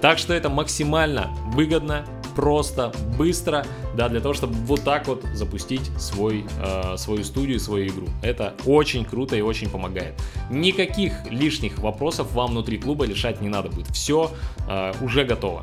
Так 0.00 0.18
что 0.18 0.34
это 0.34 0.50
максимально 0.50 1.30
выгодно, 1.52 2.04
просто, 2.34 2.92
быстро, 3.16 3.64
да, 3.96 4.08
для 4.08 4.20
того, 4.20 4.34
чтобы 4.34 4.54
вот 4.54 4.82
так 4.82 5.06
вот 5.06 5.22
запустить 5.34 5.90
свой, 5.98 6.44
э, 6.62 6.96
свою 6.96 7.24
студию, 7.24 7.60
свою 7.60 7.88
игру. 7.88 8.06
Это 8.22 8.54
очень 8.66 9.04
круто 9.04 9.36
и 9.36 9.40
очень 9.40 9.70
помогает. 9.70 10.14
Никаких 10.50 11.12
лишних 11.30 11.78
вопросов 11.78 12.32
вам 12.32 12.50
внутри 12.50 12.78
клуба 12.78 13.06
решать 13.06 13.40
не 13.40 13.48
надо 13.48 13.68
будет. 13.68 13.88
Все 13.88 14.30
э, 14.68 14.92
уже 15.00 15.24
готово. 15.24 15.62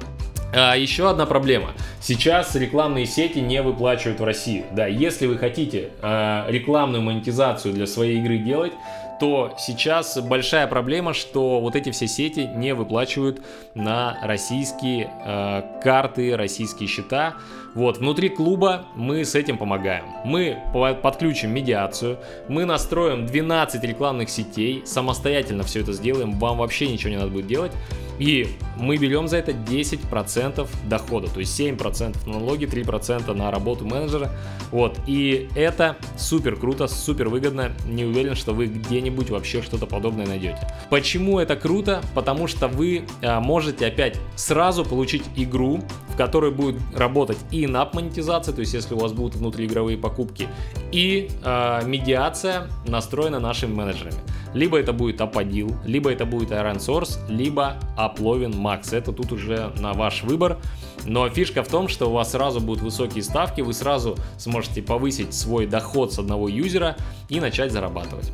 А, 0.53 0.75
еще 0.75 1.09
одна 1.09 1.25
проблема. 1.25 1.71
Сейчас 2.01 2.55
рекламные 2.55 3.05
сети 3.05 3.39
не 3.39 3.61
выплачивают 3.61 4.19
в 4.19 4.23
России. 4.23 4.65
Да, 4.73 4.85
если 4.85 5.25
вы 5.27 5.37
хотите 5.37 5.91
э, 6.01 6.45
рекламную 6.49 7.01
монетизацию 7.01 7.73
для 7.73 7.87
своей 7.87 8.19
игры 8.19 8.37
делать, 8.37 8.73
то 9.21 9.53
сейчас 9.59 10.17
большая 10.19 10.65
проблема, 10.65 11.13
что 11.13 11.61
вот 11.61 11.75
эти 11.75 11.91
все 11.91 12.07
сети 12.07 12.49
не 12.55 12.73
выплачивают 12.73 13.43
на 13.75 14.17
российские 14.23 15.11
э, 15.23 15.79
карты, 15.83 16.35
российские 16.35 16.89
счета. 16.89 17.35
Вот, 17.73 17.99
внутри 17.99 18.29
клуба 18.29 18.85
мы 18.95 19.23
с 19.23 19.33
этим 19.33 19.57
помогаем. 19.57 20.03
Мы 20.25 20.57
подключим 21.01 21.51
медиацию, 21.51 22.19
мы 22.49 22.65
настроим 22.65 23.25
12 23.25 23.83
рекламных 23.83 24.29
сетей, 24.29 24.83
самостоятельно 24.85 25.63
все 25.63 25.81
это 25.81 25.93
сделаем, 25.93 26.37
вам 26.37 26.57
вообще 26.57 26.87
ничего 26.87 27.11
не 27.11 27.17
надо 27.17 27.29
будет 27.29 27.47
делать. 27.47 27.71
И 28.19 28.49
мы 28.77 28.97
берем 28.97 29.27
за 29.27 29.37
это 29.37 29.51
10% 29.51 30.67
дохода, 30.87 31.27
то 31.27 31.39
есть 31.39 31.59
7% 31.59 32.27
на 32.27 32.33
налоги, 32.33 32.65
3% 32.65 33.33
на 33.33 33.49
работу 33.49 33.85
менеджера. 33.85 34.29
Вот, 34.69 34.99
и 35.07 35.49
это 35.55 35.97
супер 36.17 36.55
круто, 36.55 36.87
супер 36.87 37.29
выгодно. 37.29 37.71
Не 37.87 38.05
уверен, 38.05 38.35
что 38.35 38.53
вы 38.53 38.67
где-нибудь 38.67 39.31
вообще 39.31 39.63
что-то 39.63 39.87
подобное 39.87 40.27
найдете. 40.27 40.59
Почему 40.91 41.39
это 41.39 41.55
круто? 41.55 42.03
Потому 42.13 42.45
что 42.45 42.67
вы 42.67 43.05
а, 43.23 43.39
можете 43.39 43.87
опять 43.87 44.17
сразу 44.35 44.85
получить 44.85 45.23
игру, 45.35 45.81
в 46.09 46.15
которой 46.15 46.51
будет 46.51 46.79
работать 46.95 47.37
и 47.49 47.60
инап 47.65 47.93
монетизация, 47.93 48.53
то 48.53 48.61
есть 48.61 48.73
если 48.73 48.93
у 48.93 48.97
вас 48.97 49.13
будут 49.13 49.35
внутриигровые 49.35 49.97
покупки, 49.97 50.47
и 50.91 51.29
э, 51.43 51.81
медиация 51.85 52.67
настроена 52.85 53.39
нашими 53.39 53.73
менеджерами. 53.73 54.17
Либо 54.53 54.77
это 54.77 54.91
будет 54.91 55.21
Аподил, 55.21 55.75
либо 55.85 56.11
это 56.11 56.25
будет 56.25 56.51
Iron 56.51 56.77
Source, 56.77 57.19
либо 57.29 57.77
Uplovin 57.97 58.53
Max. 58.53 58.95
Это 58.95 59.13
тут 59.13 59.31
уже 59.31 59.71
на 59.79 59.93
ваш 59.93 60.23
выбор. 60.23 60.57
Но 61.05 61.29
фишка 61.29 61.63
в 61.63 61.67
том, 61.67 61.87
что 61.87 62.09
у 62.09 62.13
вас 62.13 62.31
сразу 62.31 62.59
будут 62.59 62.83
высокие 62.83 63.23
ставки, 63.23 63.61
вы 63.61 63.73
сразу 63.73 64.17
сможете 64.37 64.81
повысить 64.81 65.33
свой 65.33 65.65
доход 65.65 66.13
с 66.13 66.19
одного 66.19 66.49
юзера 66.49 66.97
и 67.29 67.39
начать 67.39 67.71
зарабатывать. 67.71 68.31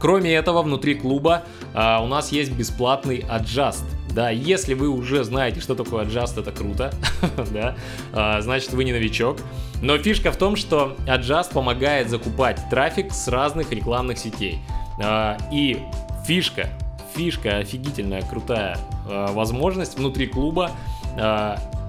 Кроме 0.00 0.34
этого, 0.34 0.62
внутри 0.62 0.94
клуба 0.94 1.42
а, 1.74 2.02
у 2.02 2.06
нас 2.06 2.30
есть 2.30 2.52
бесплатный 2.52 3.20
Adjust. 3.20 3.84
Да, 4.16 4.30
если 4.30 4.72
вы 4.72 4.88
уже 4.88 5.24
знаете, 5.24 5.60
что 5.60 5.74
такое 5.74 6.06
Adjust, 6.06 6.40
это 6.40 6.50
круто, 6.50 6.90
да, 7.52 7.76
а, 8.14 8.40
значит 8.40 8.72
вы 8.72 8.84
не 8.84 8.92
новичок. 8.92 9.36
Но 9.82 9.98
фишка 9.98 10.32
в 10.32 10.38
том, 10.38 10.56
что 10.56 10.96
Adjust 11.06 11.52
помогает 11.52 12.08
закупать 12.08 12.58
трафик 12.70 13.12
с 13.12 13.28
разных 13.28 13.72
рекламных 13.72 14.16
сетей. 14.16 14.60
А, 15.04 15.36
и 15.52 15.82
фишка, 16.26 16.70
фишка 17.14 17.58
офигительная, 17.58 18.22
крутая 18.22 18.78
а, 19.06 19.34
возможность 19.34 19.98
внутри 19.98 20.28
клуба 20.28 20.70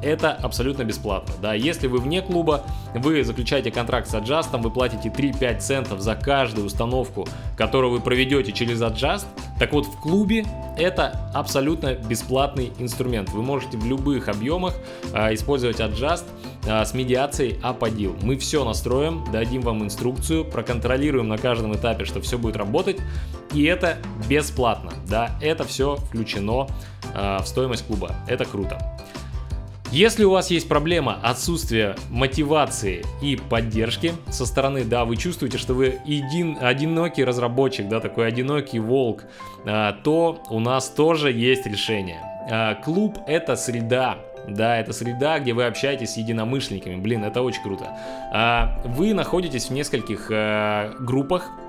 это 0.01 0.31
абсолютно 0.31 0.83
бесплатно. 0.83 1.33
Да, 1.41 1.53
если 1.53 1.87
вы 1.87 1.99
вне 1.99 2.21
клуба, 2.21 2.63
вы 2.93 3.23
заключаете 3.23 3.71
контракт 3.71 4.07
с 4.07 4.13
Adjust, 4.13 4.57
вы 4.61 4.69
платите 4.69 5.09
3-5 5.09 5.59
центов 5.59 6.01
за 6.01 6.15
каждую 6.15 6.67
установку, 6.67 7.27
которую 7.55 7.91
вы 7.91 7.99
проведете 7.99 8.51
через 8.51 8.81
Adjust. 8.81 9.25
Так 9.59 9.73
вот, 9.73 9.85
в 9.85 9.99
клубе 9.99 10.45
это 10.77 11.19
абсолютно 11.33 11.95
бесплатный 11.95 12.71
инструмент. 12.79 13.29
Вы 13.29 13.41
можете 13.41 13.77
в 13.77 13.85
любых 13.85 14.27
объемах 14.27 14.75
э, 15.13 15.33
использовать 15.33 15.79
Adjust 15.79 16.25
э, 16.65 16.85
с 16.85 16.93
медиацией 16.93 17.59
Аподил. 17.63 18.15
Мы 18.21 18.37
все 18.37 18.63
настроим, 18.63 19.25
дадим 19.31 19.61
вам 19.61 19.83
инструкцию, 19.83 20.45
проконтролируем 20.45 21.27
на 21.27 21.37
каждом 21.37 21.75
этапе, 21.75 22.05
что 22.05 22.21
все 22.21 22.37
будет 22.37 22.55
работать. 22.55 22.97
И 23.53 23.63
это 23.63 23.97
бесплатно. 24.29 24.91
Да, 25.07 25.31
это 25.41 25.63
все 25.63 25.95
включено 25.95 26.67
э, 27.13 27.37
в 27.41 27.47
стоимость 27.47 27.87
клуба. 27.87 28.15
Это 28.27 28.45
круто. 28.45 28.96
Если 29.91 30.25
у 30.25 30.31
вас 30.31 30.51
есть 30.51 30.67
проблема 30.67 31.17
отсутствия 31.23 31.95
мотивации 32.09 33.05
и 33.21 33.37
поддержки 33.37 34.11
со 34.29 34.45
стороны, 34.45 34.83
да, 34.83 35.05
вы 35.05 35.15
чувствуете, 35.15 35.57
что 35.57 35.73
вы 35.73 35.99
един, 36.03 36.57
одинокий 36.59 37.23
разработчик, 37.23 37.87
да, 37.87 38.01
такой 38.01 38.27
одинокий 38.27 38.79
волк, 38.79 39.23
а, 39.65 39.93
то 39.93 40.43
у 40.49 40.59
нас 40.59 40.89
тоже 40.89 41.31
есть 41.31 41.65
решение. 41.65 42.19
А, 42.51 42.75
клуб 42.75 43.17
это 43.27 43.55
среда, 43.55 44.17
да, 44.49 44.77
это 44.77 44.91
среда, 44.91 45.39
где 45.39 45.53
вы 45.53 45.65
общаетесь 45.65 46.11
с 46.11 46.17
единомышленниками. 46.17 46.97
Блин, 46.97 47.23
это 47.23 47.41
очень 47.41 47.63
круто. 47.63 47.97
А, 48.33 48.81
вы 48.85 49.13
находитесь 49.13 49.69
в 49.69 49.71
нескольких 49.71 50.27
группах, 50.99 51.49
а, 51.49 51.66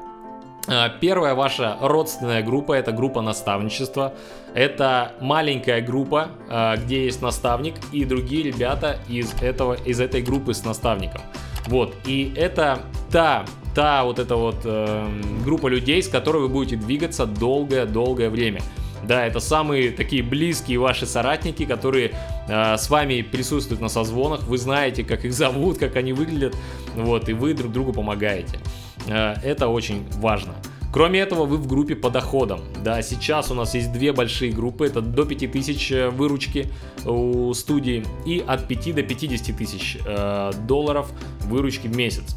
первая 1.00 1.35
ваша 1.35 1.77
родственная 1.81 2.43
группа 2.43 2.73
это 2.73 2.93
группа 2.93 3.23
наставничества. 3.23 4.15
Это 4.55 5.12
маленькая 5.21 5.81
группа, 5.81 6.31
а, 6.49 6.77
где 6.77 7.05
есть 7.05 7.23
наставник 7.23 7.75
и 7.93 8.05
другие 8.05 8.45
ребята 8.45 8.99
из, 9.09 9.35
этого, 9.41 9.75
из 9.75 10.00
этой 10.00 10.23
группы 10.23 10.55
с 10.55 10.65
наставником. 10.65 11.21
Вот, 11.67 11.95
и 12.07 12.33
это 12.35 12.81
та, 13.11 13.45
та 13.75 14.05
вот 14.05 14.19
эта 14.19 14.37
вот 14.37 14.57
э, 14.65 15.09
группа 15.45 15.67
людей, 15.67 16.03
с 16.03 16.09
которой 16.09 16.43
вы 16.43 16.49
будете 16.49 16.77
двигаться 16.77 17.27
долгое-долгое 17.27 18.31
время. 18.31 18.62
Да, 19.05 19.27
это 19.27 19.38
самые 19.38 19.91
такие 19.91 20.23
близкие 20.23 20.79
ваши 20.79 21.07
соратники, 21.07 21.67
которые 21.67 22.12
э, 22.49 22.77
с 22.77 22.88
вами 22.88 23.21
присутствуют 23.21 23.83
на 23.83 23.88
созвонах. 23.88 24.45
Вы 24.45 24.57
знаете, 24.57 25.05
как 25.05 25.25
их 25.25 25.33
зовут, 25.35 25.79
как 25.79 25.97
они 25.97 26.15
выглядят, 26.15 26.57
вот, 26.97 27.29
и 27.29 27.35
вы 27.35 27.55
друг 27.55 27.71
другу 27.71 27.93
помогаете. 27.93 28.59
Э, 29.09 29.35
это 29.43 29.69
очень 29.69 30.05
важно. 30.15 30.55
Кроме 30.93 31.21
этого, 31.21 31.45
вы 31.45 31.59
в 31.59 31.67
группе 31.67 31.95
по 31.95 32.09
доходам. 32.09 32.61
Да, 32.83 33.03
сейчас 33.03 33.50
у 33.50 33.55
нас 33.55 33.75
есть 33.75 33.93
две 33.93 34.12
большие 34.12 34.53
группы, 34.53 34.87
это 34.87 35.00
до 35.00 35.25
5000 35.25 35.93
э, 35.93 36.09
выручки 36.09 36.71
у 37.05 37.53
студии 37.53 38.05
и 38.25 38.43
от 38.47 38.67
5 38.67 38.95
до 38.95 39.03
50 39.03 39.57
тысяч 39.57 39.99
э, 40.05 40.53
долларов 40.67 41.11
выручки 41.43 41.88
в 41.88 41.97
месяц. 41.97 42.37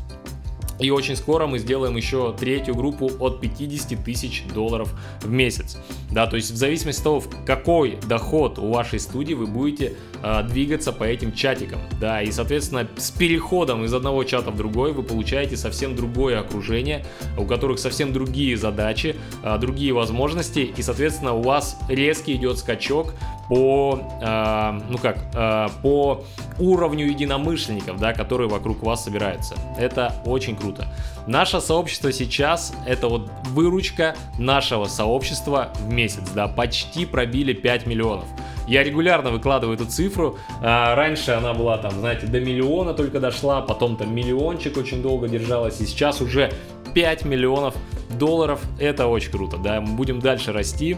И 0.81 0.89
очень 0.89 1.15
скоро 1.15 1.47
мы 1.47 1.59
сделаем 1.59 1.95
еще 1.95 2.33
третью 2.37 2.75
группу 2.75 3.11
от 3.19 3.39
50 3.39 4.03
тысяч 4.03 4.43
долларов 4.53 4.93
в 5.21 5.29
месяц. 5.29 5.77
Да, 6.11 6.27
то 6.27 6.35
есть 6.35 6.51
в 6.51 6.55
зависимости 6.55 6.99
от 6.99 7.03
того, 7.03 7.23
какой 7.45 7.97
доход 8.07 8.57
у 8.57 8.71
вашей 8.71 8.99
студии 8.99 9.33
вы 9.33 9.45
будете 9.45 9.93
э, 10.23 10.43
двигаться 10.43 10.91
по 10.91 11.03
этим 11.03 11.33
чатикам. 11.33 11.79
Да, 11.99 12.21
и 12.21 12.31
соответственно 12.31 12.87
с 12.97 13.11
переходом 13.11 13.85
из 13.85 13.93
одного 13.93 14.23
чата 14.23 14.51
в 14.51 14.57
другой 14.57 14.93
вы 14.93 15.03
получаете 15.03 15.55
совсем 15.55 15.95
другое 15.95 16.39
окружение, 16.39 17.05
у 17.37 17.45
которых 17.45 17.79
совсем 17.79 18.11
другие 18.11 18.57
задачи, 18.57 19.15
э, 19.43 19.57
другие 19.59 19.93
возможности, 19.93 20.71
и 20.75 20.81
соответственно 20.81 21.33
у 21.33 21.41
вас 21.41 21.77
резкий 21.89 22.35
идет 22.35 22.57
скачок 22.57 23.13
по, 23.51 23.99
э, 24.21 24.79
ну 24.89 24.97
как, 24.97 25.17
э, 25.35 25.67
по 25.81 26.23
уровню 26.57 27.05
единомышленников, 27.05 27.99
да, 27.99 28.13
которые 28.13 28.47
вокруг 28.47 28.81
вас 28.81 29.03
собираются. 29.03 29.55
Это 29.77 30.15
очень 30.23 30.55
круто. 30.55 30.87
Наше 31.27 31.59
сообщество 31.59 32.13
сейчас 32.13 32.73
это 32.87 33.09
вот 33.09 33.29
выручка 33.49 34.15
нашего 34.39 34.85
сообщества 34.85 35.67
в 35.81 35.91
месяц, 35.91 36.29
да, 36.33 36.47
почти 36.47 37.05
пробили 37.05 37.51
5 37.51 37.87
миллионов. 37.87 38.23
Я 38.67 38.83
регулярно 38.83 39.31
выкладываю 39.31 39.75
эту 39.75 39.85
цифру. 39.85 40.37
А, 40.61 40.95
раньше 40.95 41.31
она 41.31 41.53
была 41.53 41.77
там, 41.77 41.91
знаете, 41.91 42.27
до 42.27 42.39
миллиона 42.39 42.93
только 42.93 43.19
дошла, 43.19 43.59
потом 43.59 43.97
там 43.97 44.15
миллиончик 44.15 44.77
очень 44.77 45.01
долго 45.01 45.27
держалась, 45.27 45.81
и 45.81 45.85
сейчас 45.85 46.21
уже 46.21 46.53
5 46.93 47.25
миллионов 47.25 47.75
долларов. 48.17 48.61
Это 48.79 49.07
очень 49.07 49.31
круто, 49.31 49.57
да, 49.57 49.81
мы 49.81 49.95
будем 49.95 50.19
дальше 50.19 50.51
расти. 50.51 50.97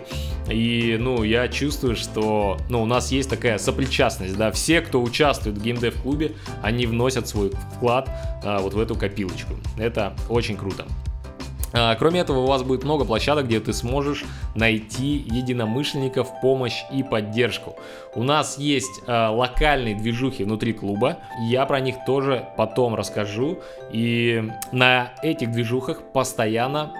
И, 0.50 0.98
ну, 1.00 1.24
я 1.24 1.48
чувствую, 1.48 1.96
что, 1.96 2.58
ну, 2.70 2.82
у 2.82 2.86
нас 2.86 3.12
есть 3.12 3.30
такая 3.30 3.58
сопричастность, 3.58 4.38
да, 4.38 4.52
все, 4.52 4.82
кто 4.82 5.02
участвует 5.02 5.58
в 5.58 5.64
геймдев 5.64 6.02
клубе, 6.02 6.34
они 6.62 6.86
вносят 6.86 7.28
свой 7.28 7.52
вклад 7.76 8.10
а, 8.44 8.60
вот 8.60 8.74
в 8.74 8.80
эту 8.80 8.96
копилочку. 8.96 9.54
Это 9.78 10.14
очень 10.30 10.58
круто. 10.58 10.86
А, 11.74 11.96
кроме 11.96 12.20
этого, 12.20 12.40
у 12.40 12.46
вас 12.46 12.64
будет 12.64 12.84
много 12.84 13.04
площадок, 13.04 13.48
где 13.48 13.60
ты 13.60 13.74
сможешь 13.74 14.24
найти 14.56 15.26
единомышленников, 15.30 16.30
помощь 16.42 16.84
и 16.92 17.02
поддержку. 17.04 17.76
У 18.14 18.24
нас 18.24 18.60
есть 18.60 19.02
э, 19.08 19.28
локальные 19.28 19.96
движухи 19.96 20.44
внутри 20.44 20.74
клуба, 20.74 21.18
я 21.50 21.66
про 21.66 21.80
них 21.80 21.96
тоже 22.06 22.48
потом 22.58 22.94
расскажу. 22.94 23.60
И 23.92 24.50
на 24.72 25.14
этих 25.24 25.52
движухах 25.52 26.02
постоянно 26.14 26.94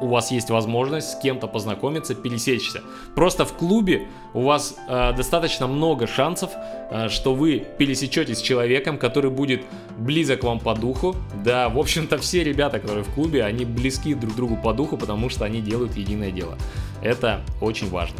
у 0.00 0.08
вас 0.08 0.30
есть 0.30 0.50
возможность 0.50 1.12
с 1.12 1.14
кем-то 1.16 1.46
познакомиться, 1.46 2.14
пересечься. 2.14 2.82
Просто 3.14 3.44
в 3.44 3.52
клубе 3.52 4.08
у 4.34 4.42
вас 4.42 4.76
э, 4.88 5.12
достаточно 5.16 5.66
много 5.66 6.06
шансов, 6.06 6.50
э, 6.90 7.08
что 7.08 7.34
вы 7.34 7.66
пересечетесь 7.78 8.38
с 8.38 8.42
человеком, 8.42 8.98
который 8.98 9.30
будет 9.30 9.62
близок 9.96 10.44
вам 10.44 10.60
по 10.60 10.74
духу. 10.74 11.16
Да, 11.44 11.68
в 11.68 11.78
общем-то, 11.78 12.18
все 12.18 12.44
ребята, 12.44 12.78
которые 12.78 13.04
в 13.04 13.14
клубе, 13.14 13.44
они 13.44 13.64
близки 13.64 14.14
друг 14.14 14.34
другу 14.34 14.56
по 14.56 14.72
духу, 14.72 14.96
потому 14.96 15.28
что 15.28 15.44
они 15.44 15.60
делают 15.60 15.96
единое 15.96 16.30
дело. 16.30 16.56
Это 17.02 17.42
очень 17.60 17.88
важно. 17.88 18.16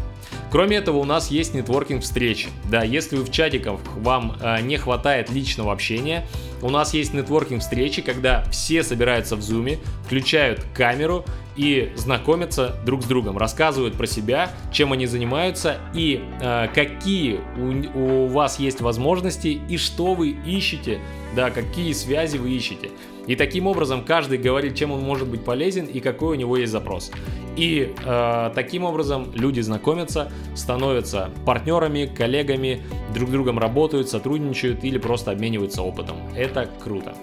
Кроме 0.51 0.77
этого, 0.77 0.99
у 0.99 1.05
нас 1.05 1.31
есть 1.31 1.55
нетворкинг 1.55 2.03
встречи. 2.03 2.49
Да, 2.71 2.83
если 2.83 3.17
вы 3.17 3.25
в 3.25 3.31
чатиках 3.31 3.81
вам 3.97 4.37
э, 4.41 4.61
не 4.63 4.77
хватает 4.77 5.31
личного 5.31 5.73
общения, 5.73 6.27
у 6.63 6.71
нас 6.71 6.95
есть 6.95 7.13
нетворкинг 7.13 7.61
встречи, 7.61 8.01
когда 8.01 8.45
все 8.51 8.83
собираются 8.83 9.37
в 9.37 9.43
зуме, 9.43 9.79
включают 10.07 10.65
камеру 10.75 11.25
и 11.57 11.93
знакомятся 11.97 12.77
друг 12.85 13.03
с 13.03 13.07
другом, 13.07 13.39
рассказывают 13.39 13.97
про 13.97 14.07
себя, 14.07 14.51
чем 14.73 14.93
они 14.93 15.07
занимаются 15.07 15.79
и 15.95 16.25
э, 16.41 16.69
какие 16.75 17.41
у, 17.57 17.99
у 17.99 18.27
вас 18.29 18.59
есть 18.59 18.81
возможности 18.81 19.61
и 19.69 19.79
что 19.79 20.15
вы 20.15 20.31
ищете, 20.31 21.01
да, 21.35 21.51
какие 21.51 21.93
связи 21.93 22.37
вы 22.37 22.51
ищете. 22.51 22.91
И 23.27 23.35
таким 23.35 23.67
образом 23.67 24.05
каждый 24.05 24.39
говорит, 24.39 24.77
чем 24.77 24.93
он 24.93 25.01
может 25.01 25.27
быть 25.27 25.45
полезен 25.45 25.87
и 25.87 26.01
какой 26.01 26.37
у 26.37 26.39
него 26.39 26.57
есть 26.57 26.71
запрос. 26.71 27.11
И 27.57 27.93
э, 28.05 28.51
таким 28.55 28.85
образом 28.85 29.33
люди 29.35 29.61
знакомятся, 29.61 30.31
становятся 30.55 31.31
партнерами, 31.45 32.07
коллегами, 32.07 32.83
друг 33.15 33.31
с 33.31 33.33
другом 33.33 33.59
работают, 33.59 34.09
сотрудничают 34.09 34.85
или 34.85 34.99
просто 34.99 35.33
обмениваются 35.33 35.83
опытом. 35.83 36.17
Это 36.37 36.71
круто. 36.83 37.15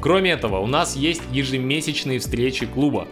Кроме 0.00 0.30
этого, 0.30 0.58
у 0.58 0.66
нас 0.66 0.94
есть 0.94 1.22
ежемесячные 1.32 2.20
встречи 2.20 2.66
клуба. 2.66 3.08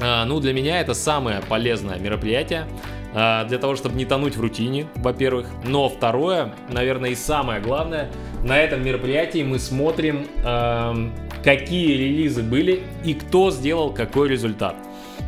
Э, 0.00 0.24
ну, 0.24 0.40
для 0.40 0.52
меня 0.52 0.80
это 0.80 0.94
самое 0.94 1.40
полезное 1.48 1.98
мероприятие, 1.98 2.66
э, 3.14 3.44
для 3.48 3.58
того, 3.58 3.76
чтобы 3.76 3.96
не 3.96 4.04
тонуть 4.04 4.36
в 4.36 4.40
рутине, 4.40 4.86
во-первых. 4.96 5.48
Но 5.64 5.88
второе, 5.88 6.54
наверное, 6.70 7.10
и 7.10 7.14
самое 7.14 7.60
главное, 7.60 8.10
на 8.44 8.58
этом 8.58 8.84
мероприятии 8.84 9.42
мы 9.42 9.58
смотрим, 9.58 10.26
какие 11.42 11.96
релизы 11.96 12.42
были 12.42 12.82
и 13.04 13.14
кто 13.14 13.50
сделал 13.50 13.92
какой 13.92 14.28
результат. 14.28 14.76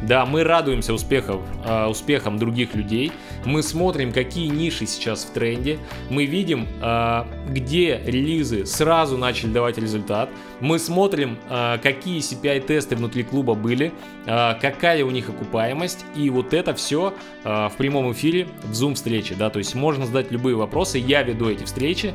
Да, 0.03 0.25
мы 0.25 0.45
радуемся 0.45 0.95
успехов, 0.95 1.43
э, 1.65 1.87
успехам 1.87 2.39
других 2.39 2.75
людей. 2.75 3.13
Мы 3.45 3.63
смотрим, 3.63 4.13
какие 4.13 4.49
ниши 4.49 4.87
сейчас 4.87 5.25
в 5.25 5.33
тренде. 5.33 5.79
Мы 6.09 6.25
видим, 6.25 6.67
э, 6.81 7.25
где 7.49 8.01
релизы 8.05 8.65
сразу 8.65 9.19
начали 9.19 9.51
давать 9.51 9.77
результат. 9.77 10.31
Мы 10.61 10.79
смотрим, 10.79 11.39
э, 11.51 11.79
какие 11.83 12.21
CPI-тесты 12.21 12.97
внутри 12.97 13.25
клуба 13.25 13.55
были, 13.55 13.93
э, 14.27 14.55
какая 14.61 15.05
у 15.05 15.11
них 15.11 15.29
окупаемость. 15.29 16.05
И 16.17 16.31
вот 16.31 16.55
это 16.55 16.75
все 16.75 17.13
э, 17.45 17.69
в 17.69 17.73
прямом 17.77 18.11
эфире 18.13 18.49
в 18.65 18.73
Zoom 18.73 18.95
встрече. 18.95 19.35
Да, 19.35 19.51
то 19.51 19.59
есть 19.59 19.75
можно 19.75 20.07
задать 20.07 20.31
любые 20.31 20.57
вопросы. 20.57 20.99
Я 20.99 21.23
веду 21.23 21.51
эти 21.51 21.65
встречи. 21.65 22.15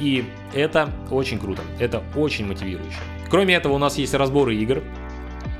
И 0.00 0.24
это 0.54 0.90
очень 1.10 1.38
круто. 1.38 1.62
Это 1.78 2.02
очень 2.16 2.46
мотивирующе. 2.46 2.98
Кроме 3.28 3.54
этого, 3.54 3.74
у 3.74 3.78
нас 3.78 3.98
есть 3.98 4.14
разборы 4.14 4.56
игр. 4.56 4.82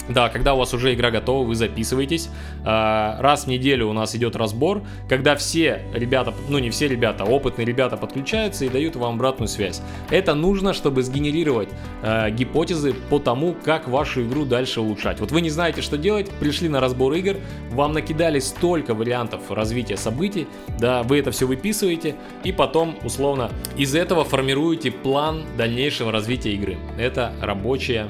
Да, 0.09 0.29
когда 0.29 0.55
у 0.55 0.59
вас 0.59 0.75
уже 0.75 0.95
игра 0.95 1.11
готова, 1.11 1.47
вы 1.47 1.55
записываетесь. 1.55 2.31
А, 2.65 3.17
раз 3.21 3.45
в 3.45 3.47
неделю 3.47 3.89
у 3.89 3.93
нас 3.93 4.15
идет 4.17 4.35
разбор, 4.37 4.83
когда 5.09 5.37
все 5.37 5.83
ребята, 5.95 6.35
ну 6.49 6.59
не 6.59 6.71
все 6.71 6.89
ребята, 6.89 7.25
опытные 7.25 7.65
ребята 7.65 7.97
подключаются 7.97 8.65
и 8.65 8.69
дают 8.69 8.97
вам 8.97 9.15
обратную 9.15 9.49
связь. 9.49 9.83
Это 10.11 10.35
нужно, 10.35 10.73
чтобы 10.73 11.03
сгенерировать 11.03 11.69
э, 12.03 12.31
гипотезы 12.31 12.93
по 12.93 13.19
тому, 13.19 13.55
как 13.65 13.89
вашу 13.89 14.23
игру 14.23 14.45
дальше 14.45 14.81
улучшать. 14.81 15.21
Вот 15.21 15.31
вы 15.31 15.41
не 15.41 15.51
знаете, 15.51 15.83
что 15.83 15.97
делать, 15.97 16.29
пришли 16.41 16.69
на 16.69 16.81
разбор 16.81 17.13
игр, 17.15 17.37
вам 17.71 17.93
накидали 17.93 18.41
столько 18.41 18.95
вариантов 18.95 19.51
развития 19.51 19.97
событий, 19.97 20.49
да, 20.79 21.03
вы 21.03 21.19
это 21.19 21.31
все 21.31 21.47
выписываете 21.47 22.17
и 22.43 22.53
потом 22.53 22.97
условно 23.05 23.51
из 23.77 23.95
этого 23.95 24.25
формируете 24.25 24.91
план 24.91 25.43
дальнейшего 25.57 26.11
развития 26.11 26.53
игры. 26.55 26.79
Это 26.99 27.33
рабочая 27.41 28.09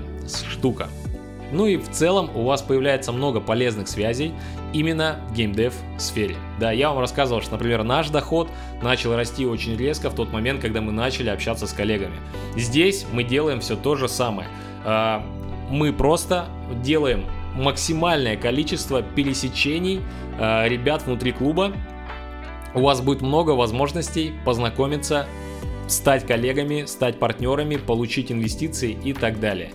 штука. 0.50 0.88
Ну 1.52 1.66
и 1.66 1.76
в 1.76 1.88
целом 1.90 2.30
у 2.34 2.44
вас 2.44 2.62
появляется 2.62 3.12
много 3.12 3.40
полезных 3.40 3.88
связей 3.88 4.32
именно 4.72 5.20
в 5.28 5.34
геймдев 5.34 5.74
сфере. 5.98 6.36
Да, 6.58 6.70
я 6.70 6.90
вам 6.90 7.00
рассказывал, 7.00 7.42
что, 7.42 7.52
например, 7.52 7.82
наш 7.82 8.08
доход 8.10 8.48
начал 8.82 9.16
расти 9.16 9.46
очень 9.46 9.76
резко 9.76 10.10
в 10.10 10.14
тот 10.14 10.32
момент, 10.32 10.60
когда 10.60 10.80
мы 10.80 10.92
начали 10.92 11.28
общаться 11.28 11.66
с 11.66 11.72
коллегами. 11.72 12.16
Здесь 12.56 13.06
мы 13.12 13.24
делаем 13.24 13.60
все 13.60 13.76
то 13.76 13.96
же 13.96 14.08
самое. 14.08 14.48
А, 14.84 15.24
мы 15.70 15.92
просто 15.92 16.46
делаем 16.82 17.24
максимальное 17.54 18.36
количество 18.36 19.02
пересечений 19.02 20.00
а, 20.38 20.66
ребят 20.66 21.04
внутри 21.06 21.32
клуба. 21.32 21.72
У 22.74 22.82
вас 22.82 23.00
будет 23.00 23.20
много 23.20 23.50
возможностей 23.50 24.32
познакомиться, 24.44 25.26
стать 25.88 26.24
коллегами, 26.24 26.84
стать 26.86 27.18
партнерами, 27.18 27.76
получить 27.76 28.30
инвестиции 28.30 28.96
и 29.02 29.12
так 29.12 29.40
далее. 29.40 29.72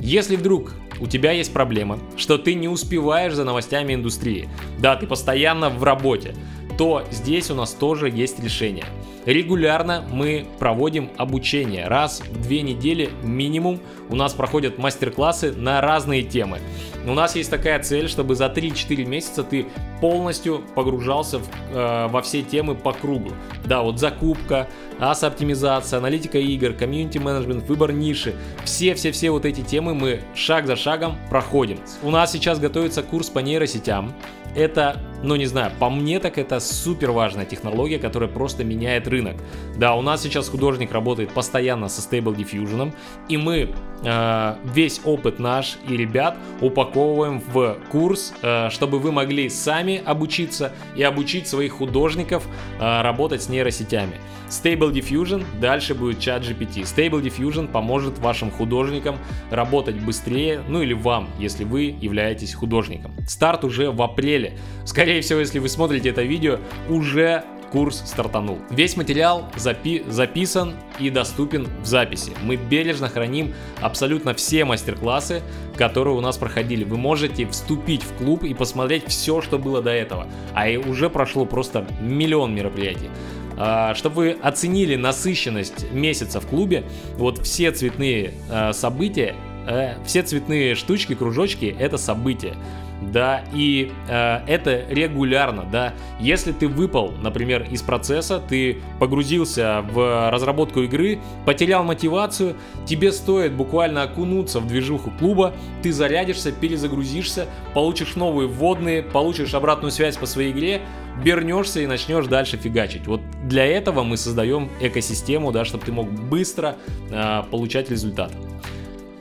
Если 0.00 0.36
вдруг 0.36 0.74
у 1.00 1.06
тебя 1.06 1.32
есть 1.32 1.52
проблема, 1.52 1.98
что 2.16 2.38
ты 2.38 2.54
не 2.54 2.68
успеваешь 2.68 3.34
за 3.34 3.44
новостями 3.44 3.94
индустрии, 3.94 4.48
да, 4.78 4.96
ты 4.96 5.06
постоянно 5.06 5.70
в 5.70 5.82
работе, 5.82 6.34
то 6.78 7.04
здесь 7.10 7.50
у 7.50 7.54
нас 7.54 7.72
тоже 7.72 8.08
есть 8.08 8.40
решение. 8.40 8.84
Регулярно 9.26 10.04
мы 10.10 10.46
проводим 10.58 11.10
обучение. 11.18 11.86
Раз 11.88 12.20
в 12.20 12.40
две 12.40 12.62
недели 12.62 13.10
минимум 13.22 13.80
у 14.08 14.14
нас 14.14 14.32
проходят 14.32 14.78
мастер-классы 14.78 15.52
на 15.52 15.80
разные 15.80 16.22
темы. 16.22 16.60
У 17.04 17.14
нас 17.14 17.36
есть 17.36 17.50
такая 17.50 17.82
цель, 17.82 18.08
чтобы 18.08 18.36
за 18.36 18.46
3-4 18.46 19.04
месяца 19.04 19.42
ты 19.42 19.66
полностью 20.00 20.62
погружался 20.74 21.40
в, 21.40 21.48
э, 21.72 22.06
во 22.08 22.22
все 22.22 22.42
темы 22.42 22.74
по 22.74 22.92
кругу. 22.92 23.32
Да, 23.64 23.82
вот 23.82 23.98
закупка, 23.98 24.68
ас-оптимизация, 25.00 25.98
аналитика 25.98 26.38
игр, 26.38 26.72
комьюнити-менеджмент, 26.72 27.64
выбор 27.64 27.92
ниши. 27.92 28.34
Все-все-все 28.64 29.30
вот 29.30 29.44
эти 29.44 29.62
темы 29.62 29.94
мы 29.94 30.20
шаг 30.34 30.66
за 30.66 30.76
шагом 30.76 31.16
проходим. 31.28 31.78
У 32.02 32.10
нас 32.10 32.32
сейчас 32.32 32.60
готовится 32.60 33.02
курс 33.02 33.28
по 33.30 33.40
нейросетям. 33.40 34.14
Это, 34.54 35.00
ну 35.22 35.36
не 35.36 35.46
знаю, 35.46 35.72
по 35.78 35.90
мне 35.90 36.20
так 36.20 36.38
это 36.38 36.60
супер 36.60 37.10
важная 37.10 37.44
технология, 37.44 37.98
которая 37.98 38.28
просто 38.28 38.64
меняет 38.64 39.08
рынок. 39.08 39.36
Да, 39.76 39.94
у 39.94 40.02
нас 40.02 40.22
сейчас 40.22 40.48
художник 40.48 40.92
работает 40.92 41.30
постоянно 41.32 41.88
со 41.88 42.00
Stable 42.00 42.36
Diffusion, 42.36 42.92
и 43.28 43.36
мы 43.36 43.74
э, 44.04 44.54
весь 44.64 45.00
опыт 45.04 45.38
наш 45.38 45.78
и 45.88 45.96
ребят 45.96 46.36
упаковываем 46.60 47.40
в 47.40 47.76
курс, 47.90 48.32
э, 48.42 48.70
чтобы 48.70 48.98
вы 48.98 49.12
могли 49.12 49.48
сами 49.48 50.02
обучиться 50.04 50.72
и 50.96 51.02
обучить 51.02 51.48
своих 51.48 51.72
художников 51.74 52.46
э, 52.80 53.02
работать 53.02 53.42
с 53.42 53.48
нейросетями. 53.48 54.14
Stable 54.48 54.92
Diffusion, 54.92 55.44
дальше 55.60 55.94
будет 55.94 56.20
чат 56.20 56.42
GPT. 56.42 56.82
Stable 56.82 57.22
Diffusion 57.22 57.68
поможет 57.70 58.18
вашим 58.18 58.50
художникам 58.50 59.18
работать 59.50 59.96
быстрее, 59.96 60.62
ну 60.68 60.82
или 60.82 60.94
вам, 60.94 61.28
если 61.38 61.64
вы 61.64 61.96
являетесь 62.00 62.54
художником. 62.54 63.12
Старт 63.26 63.64
уже 63.64 63.90
в 63.90 64.00
апреле. 64.00 64.58
Скорее 64.84 65.07
всего, 65.20 65.40
если 65.40 65.58
вы 65.58 65.68
смотрите 65.68 66.10
это 66.10 66.22
видео, 66.22 66.58
уже 66.88 67.44
курс 67.70 68.02
стартанул. 68.04 68.58
Весь 68.70 68.96
материал 68.96 69.48
запи 69.56 70.04
записан 70.08 70.74
и 70.98 71.10
доступен 71.10 71.68
в 71.82 71.86
записи. 71.86 72.32
Мы 72.42 72.56
бережно 72.56 73.08
храним 73.08 73.54
абсолютно 73.80 74.34
все 74.34 74.64
мастер-классы, 74.64 75.42
которые 75.76 76.16
у 76.16 76.20
нас 76.20 76.36
проходили. 76.38 76.84
Вы 76.84 76.96
можете 76.96 77.46
вступить 77.46 78.02
в 78.02 78.12
клуб 78.14 78.44
и 78.44 78.54
посмотреть 78.54 79.04
все, 79.06 79.40
что 79.40 79.58
было 79.58 79.82
до 79.82 79.90
этого. 79.90 80.26
А 80.54 80.68
и 80.68 80.76
уже 80.76 81.10
прошло 81.10 81.44
просто 81.44 81.86
миллион 82.00 82.54
мероприятий. 82.54 83.10
А, 83.56 83.94
чтобы 83.94 84.16
вы 84.16 84.30
оценили 84.40 84.94
насыщенность 84.94 85.90
месяца 85.90 86.40
в 86.40 86.46
клубе, 86.46 86.84
вот 87.16 87.44
все 87.44 87.72
цветные 87.72 88.32
а, 88.48 88.72
события, 88.72 89.34
э, 89.66 89.94
все 90.06 90.22
цветные 90.22 90.76
штучки, 90.76 91.14
кружочки— 91.14 91.74
это 91.78 91.98
события 91.98 92.54
да, 93.00 93.44
и 93.52 93.92
э, 94.08 94.40
это 94.46 94.84
регулярно, 94.88 95.64
да. 95.70 95.94
Если 96.20 96.52
ты 96.52 96.68
выпал, 96.68 97.12
например, 97.22 97.66
из 97.70 97.82
процесса, 97.82 98.40
ты 98.40 98.78
погрузился 98.98 99.84
в 99.92 100.30
разработку 100.30 100.82
игры, 100.82 101.20
потерял 101.46 101.84
мотивацию, 101.84 102.56
тебе 102.86 103.12
стоит 103.12 103.52
буквально 103.52 104.02
окунуться 104.02 104.60
в 104.60 104.66
движуху 104.66 105.12
клуба, 105.18 105.54
ты 105.82 105.92
зарядишься, 105.92 106.52
перезагрузишься, 106.52 107.46
получишь 107.74 108.16
новые 108.16 108.48
вводные, 108.48 109.02
получишь 109.02 109.54
обратную 109.54 109.92
связь 109.92 110.16
по 110.16 110.26
своей 110.26 110.52
игре, 110.52 110.82
вернешься 111.22 111.80
и 111.80 111.86
начнешь 111.86 112.26
дальше 112.26 112.56
фигачить. 112.56 113.06
Вот 113.06 113.20
для 113.44 113.64
этого 113.64 114.02
мы 114.02 114.16
создаем 114.16 114.68
экосистему, 114.80 115.52
да, 115.52 115.64
чтобы 115.64 115.84
ты 115.84 115.92
мог 115.92 116.10
быстро 116.10 116.76
э, 117.10 117.42
получать 117.50 117.90
результат. 117.90 118.32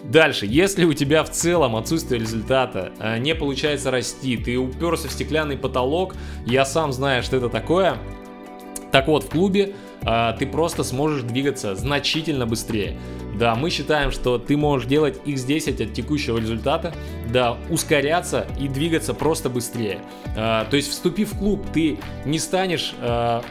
Дальше, 0.08 0.46
если 0.46 0.86
у 0.86 0.94
тебя 0.94 1.24
в 1.24 1.32
целом 1.32 1.76
отсутствие 1.76 2.22
результата, 2.22 2.94
э, 3.00 3.18
не 3.18 3.36
получается 3.36 3.92
расти, 3.92 4.38
ты 4.38 4.58
уперся 4.58 5.10
в 5.10 5.12
стеклянный 5.12 5.58
потолок, 5.58 6.16
я 6.46 6.64
сам 6.64 6.94
знаю, 6.94 7.24
что 7.24 7.36
это 7.36 7.50
такое, 7.50 7.98
так 8.94 9.08
вот, 9.08 9.26
в 9.26 9.30
клубе 9.30 9.74
э, 10.04 10.34
ты 10.40 10.48
просто 10.48 10.86
сможешь 10.86 11.24
двигаться 11.24 11.76
значительно 11.76 12.46
быстрее. 12.46 12.98
Да, 13.38 13.54
мы 13.56 13.70
считаем, 13.70 14.12
что 14.12 14.38
ты 14.38 14.56
можешь 14.56 14.88
делать 14.88 15.20
x10 15.26 15.84
от 15.84 15.94
текущего 15.94 16.38
результата, 16.38 16.94
да, 17.30 17.58
ускоряться 17.70 18.48
и 18.58 18.70
двигаться 18.70 19.14
просто 19.14 19.50
быстрее. 19.50 20.00
Э, 20.38 20.64
то 20.70 20.78
есть, 20.78 20.90
вступив 20.90 21.34
в 21.34 21.38
клуб, 21.38 21.66
ты 21.74 22.00
не 22.24 22.40
станешь 22.40 22.94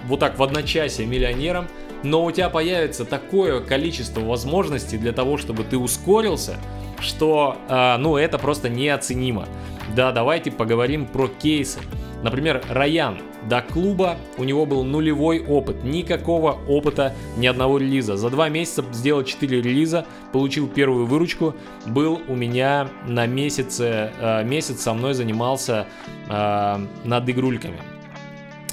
вот 0.06 0.20
так 0.20 0.38
в 0.38 0.42
одночасье 0.42 1.04
миллионером, 1.04 1.66
но 2.06 2.24
у 2.24 2.30
тебя 2.30 2.48
появится 2.48 3.04
такое 3.04 3.60
количество 3.60 4.20
возможностей 4.20 4.96
для 4.96 5.12
того, 5.12 5.36
чтобы 5.36 5.64
ты 5.64 5.76
ускорился, 5.76 6.56
что, 7.00 7.56
э, 7.68 7.96
ну, 7.98 8.16
это 8.16 8.38
просто 8.38 8.68
неоценимо. 8.68 9.46
Да, 9.94 10.12
давайте 10.12 10.50
поговорим 10.50 11.06
про 11.06 11.28
кейсы. 11.28 11.80
Например, 12.22 12.62
Раян 12.70 13.18
до 13.48 13.60
клуба 13.60 14.16
у 14.38 14.44
него 14.44 14.66
был 14.66 14.84
нулевой 14.84 15.44
опыт, 15.44 15.84
никакого 15.84 16.58
опыта, 16.68 17.12
ни 17.36 17.46
одного 17.46 17.78
релиза. 17.78 18.16
За 18.16 18.30
два 18.30 18.48
месяца 18.48 18.84
сделал 18.92 19.22
4 19.22 19.60
релиза, 19.60 20.06
получил 20.32 20.68
первую 20.68 21.06
выручку, 21.06 21.54
был 21.86 22.20
у 22.28 22.34
меня 22.34 22.88
на 23.06 23.26
месяце, 23.26 24.12
э, 24.20 24.44
месяц 24.44 24.80
со 24.80 24.94
мной 24.94 25.14
занимался 25.14 25.86
э, 26.28 26.86
над 27.04 27.28
игрульками. 27.28 27.78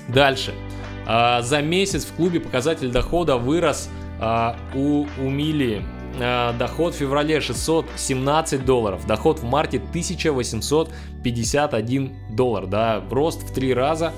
Дальше. 0.07 0.53
А, 0.53 0.82
за 1.05 1.61
месяц 1.61 2.05
в 2.05 2.13
клубе 2.13 2.39
показатель 2.39 2.89
дохода 2.89 3.37
вырос 3.37 3.89
а, 4.19 4.57
у, 4.73 5.05
у 5.21 5.29
Мили. 5.29 5.83
А, 6.19 6.53
доход 6.53 6.93
в 6.93 6.97
феврале 6.97 7.41
617 7.41 8.65
долларов, 8.65 9.05
доход 9.05 9.39
в 9.39 9.43
марте 9.43 9.77
1851 9.77 12.11
доллар, 12.31 12.67
да, 12.67 13.03
рост 13.09 13.43
в 13.43 13.53
три 13.53 13.73
раза. 13.73 14.13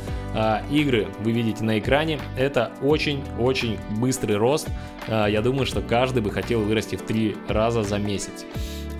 Игры 0.69 1.07
вы 1.21 1.31
видите 1.31 1.63
на 1.63 1.79
экране, 1.79 2.19
это 2.37 2.73
очень-очень 2.81 3.77
быстрый 3.97 4.35
рост. 4.35 4.67
Я 5.07 5.41
думаю, 5.41 5.65
что 5.65 5.81
каждый 5.81 6.21
бы 6.21 6.29
хотел 6.29 6.59
вырасти 6.59 6.97
в 6.97 7.03
три 7.03 7.37
раза 7.47 7.83
за 7.83 7.99
месяц. 7.99 8.43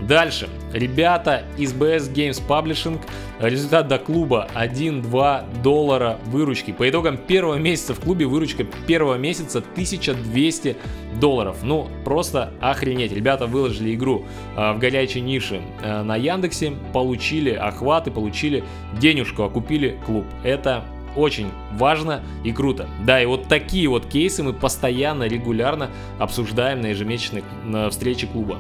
Дальше. 0.02 0.50
Ребята 0.74 1.44
из 1.58 1.74
BS 1.74 2.14
Games 2.14 2.42
Publishing. 2.48 3.00
Результат 3.40 3.88
до 3.88 3.98
клуба 3.98 4.48
1-2 4.56 5.62
доллара 5.62 6.18
выручки. 6.26 6.72
По 6.72 6.90
итогам 6.90 7.18
первого 7.18 7.56
месяца 7.56 7.94
в 7.94 8.00
клубе 8.00 8.26
выручка 8.26 8.64
первого 8.88 9.16
месяца 9.16 9.60
1200 9.60 10.78
долларов. 11.20 11.58
Ну, 11.64 11.88
просто 12.04 12.52
охренеть. 12.62 13.12
Ребята 13.12 13.48
выложили 13.48 13.96
игру 13.96 14.26
э, 14.56 14.74
в 14.74 14.80
горячей 14.80 15.22
нише 15.22 15.62
э, 15.82 16.04
на 16.04 16.16
Яндексе, 16.16 16.74
получили 16.94 17.52
охваты, 17.52 18.12
получили 18.12 18.64
денежку, 19.00 19.44
окупили 19.44 19.98
клуб. 20.06 20.26
Это 20.44 20.86
очень 21.16 21.50
важно 21.74 22.22
и 22.44 22.52
круто. 22.52 22.88
Да, 23.06 23.22
и 23.22 23.26
вот 23.26 23.48
такие 23.48 23.88
вот 23.88 24.06
кейсы 24.06 24.44
мы 24.44 24.54
постоянно, 24.54 25.24
регулярно 25.24 25.90
обсуждаем 26.20 26.82
на 26.82 26.88
ежемесячных 26.88 27.44
на 27.64 27.90
встрече 27.90 28.28
клуба. 28.28 28.60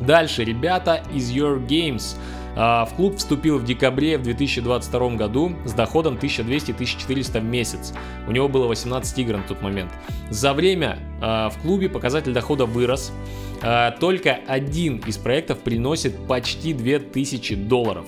Дальше, 0.00 0.44
ребята 0.44 1.02
из 1.12 1.30
Your 1.30 1.64
Games. 1.66 2.16
А, 2.56 2.84
в 2.84 2.94
клуб 2.94 3.16
вступил 3.16 3.58
в 3.58 3.64
декабре 3.64 4.18
в 4.18 4.22
2022 4.22 5.16
году 5.16 5.52
с 5.64 5.72
доходом 5.72 6.14
1200-1400 6.16 7.40
в 7.40 7.44
месяц. 7.44 7.92
У 8.28 8.32
него 8.32 8.48
было 8.48 8.66
18 8.66 9.18
игр 9.18 9.36
на 9.36 9.42
тот 9.42 9.60
момент. 9.62 9.90
За 10.30 10.52
время 10.52 10.98
а, 11.20 11.50
в 11.50 11.58
клубе 11.58 11.88
показатель 11.88 12.32
дохода 12.32 12.66
вырос. 12.66 13.12
А, 13.62 13.90
только 13.92 14.38
один 14.46 14.98
из 14.98 15.16
проектов 15.16 15.58
приносит 15.60 16.26
почти 16.26 16.72
2000 16.72 17.54
долларов. 17.54 18.06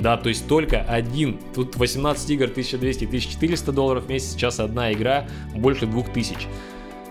Да, 0.00 0.16
то 0.16 0.28
есть 0.28 0.46
только 0.46 0.82
один. 0.82 1.40
Тут 1.54 1.76
18 1.76 2.30
игр 2.30 2.44
1200-1400 2.46 3.72
долларов 3.72 4.04
в 4.04 4.08
месяц, 4.08 4.32
сейчас 4.32 4.60
одна 4.60 4.92
игра 4.92 5.26
больше 5.56 5.86
2000. 5.86 6.46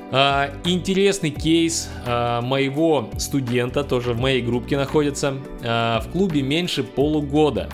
Uh, 0.10 0.54
интересный 0.64 1.32
кейс 1.32 1.90
uh, 2.06 2.42
моего 2.42 3.10
студента, 3.18 3.84
тоже 3.84 4.14
в 4.14 4.20
моей 4.20 4.42
группе 4.42 4.78
находится. 4.78 5.34
Uh, 5.60 6.02
в 6.02 6.12
клубе 6.12 6.42
меньше 6.42 6.84
полугода 6.84 7.70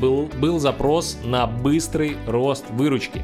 был, 0.00 0.28
был 0.40 0.58
запрос 0.58 1.18
на 1.22 1.46
быстрый 1.46 2.16
рост 2.26 2.64
выручки. 2.70 3.22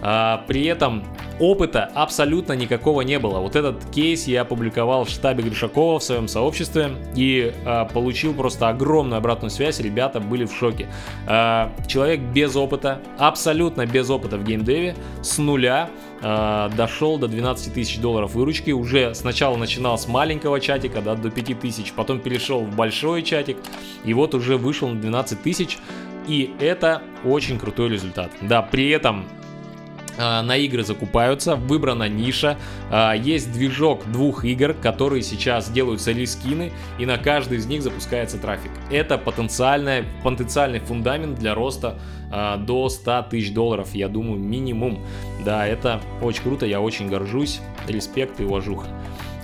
При 0.00 0.64
этом 0.64 1.04
опыта 1.40 1.90
абсолютно 1.94 2.52
никакого 2.52 3.00
не 3.00 3.18
было. 3.18 3.38
Вот 3.38 3.56
этот 3.56 3.84
кейс 3.86 4.26
я 4.26 4.42
опубликовал 4.42 5.04
в 5.04 5.08
штабе 5.08 5.42
Гришакова 5.42 5.98
в 5.98 6.04
своем 6.04 6.28
сообществе 6.28 6.90
и 7.16 7.52
э, 7.64 7.86
получил 7.92 8.34
просто 8.34 8.68
огромную 8.68 9.18
обратную 9.18 9.50
связь. 9.50 9.80
Ребята 9.80 10.20
были 10.20 10.44
в 10.44 10.52
шоке. 10.52 10.88
Э, 11.26 11.70
человек 11.86 12.20
без 12.20 12.54
опыта, 12.56 13.00
абсолютно 13.18 13.86
без 13.86 14.10
опыта 14.10 14.36
в 14.36 14.44
геймдеве, 14.44 14.94
с 15.22 15.38
нуля 15.38 15.88
э, 16.22 16.70
дошел 16.76 17.18
до 17.18 17.26
12 17.26 17.72
тысяч 17.72 17.98
долларов 17.98 18.34
выручки. 18.34 18.70
Уже 18.70 19.14
сначала 19.14 19.56
начинал 19.56 19.98
с 19.98 20.06
маленького 20.06 20.60
чатика, 20.60 21.00
да, 21.00 21.14
до 21.14 21.30
5 21.30 21.58
тысяч, 21.58 21.92
потом 21.94 22.20
перешел 22.20 22.60
в 22.60 22.76
большой 22.76 23.22
чатик, 23.22 23.56
и 24.04 24.12
вот 24.12 24.34
уже 24.34 24.58
вышел 24.58 24.88
на 24.88 25.00
12 25.00 25.42
тысяч. 25.42 25.78
И 26.28 26.54
это 26.60 27.02
очень 27.24 27.58
крутой 27.58 27.88
результат. 27.88 28.30
Да, 28.42 28.60
при 28.60 28.90
этом 28.90 29.24
а, 29.24 29.39
на 30.18 30.56
игры 30.56 30.82
закупаются, 30.82 31.56
выбрана 31.56 32.08
ниша, 32.08 32.58
а, 32.90 33.14
есть 33.14 33.52
движок 33.52 34.10
двух 34.10 34.44
игр, 34.44 34.74
которые 34.74 35.22
сейчас 35.22 35.70
делаются 35.70 36.12
рескины, 36.12 36.72
и 36.98 37.06
на 37.06 37.18
каждый 37.18 37.58
из 37.58 37.66
них 37.66 37.82
запускается 37.82 38.38
трафик. 38.38 38.70
Это 38.90 39.18
потенциальный, 39.18 40.04
потенциальный 40.22 40.80
фундамент 40.80 41.38
для 41.38 41.54
роста 41.54 41.98
а, 42.30 42.56
до 42.56 42.88
100 42.88 43.26
тысяч 43.30 43.52
долларов, 43.52 43.94
я 43.94 44.08
думаю, 44.08 44.40
минимум. 44.40 45.04
Да, 45.44 45.66
это 45.66 46.00
очень 46.22 46.42
круто, 46.42 46.66
я 46.66 46.80
очень 46.80 47.08
горжусь, 47.08 47.60
респект 47.88 48.40
и 48.40 48.44
уважуха. 48.44 48.86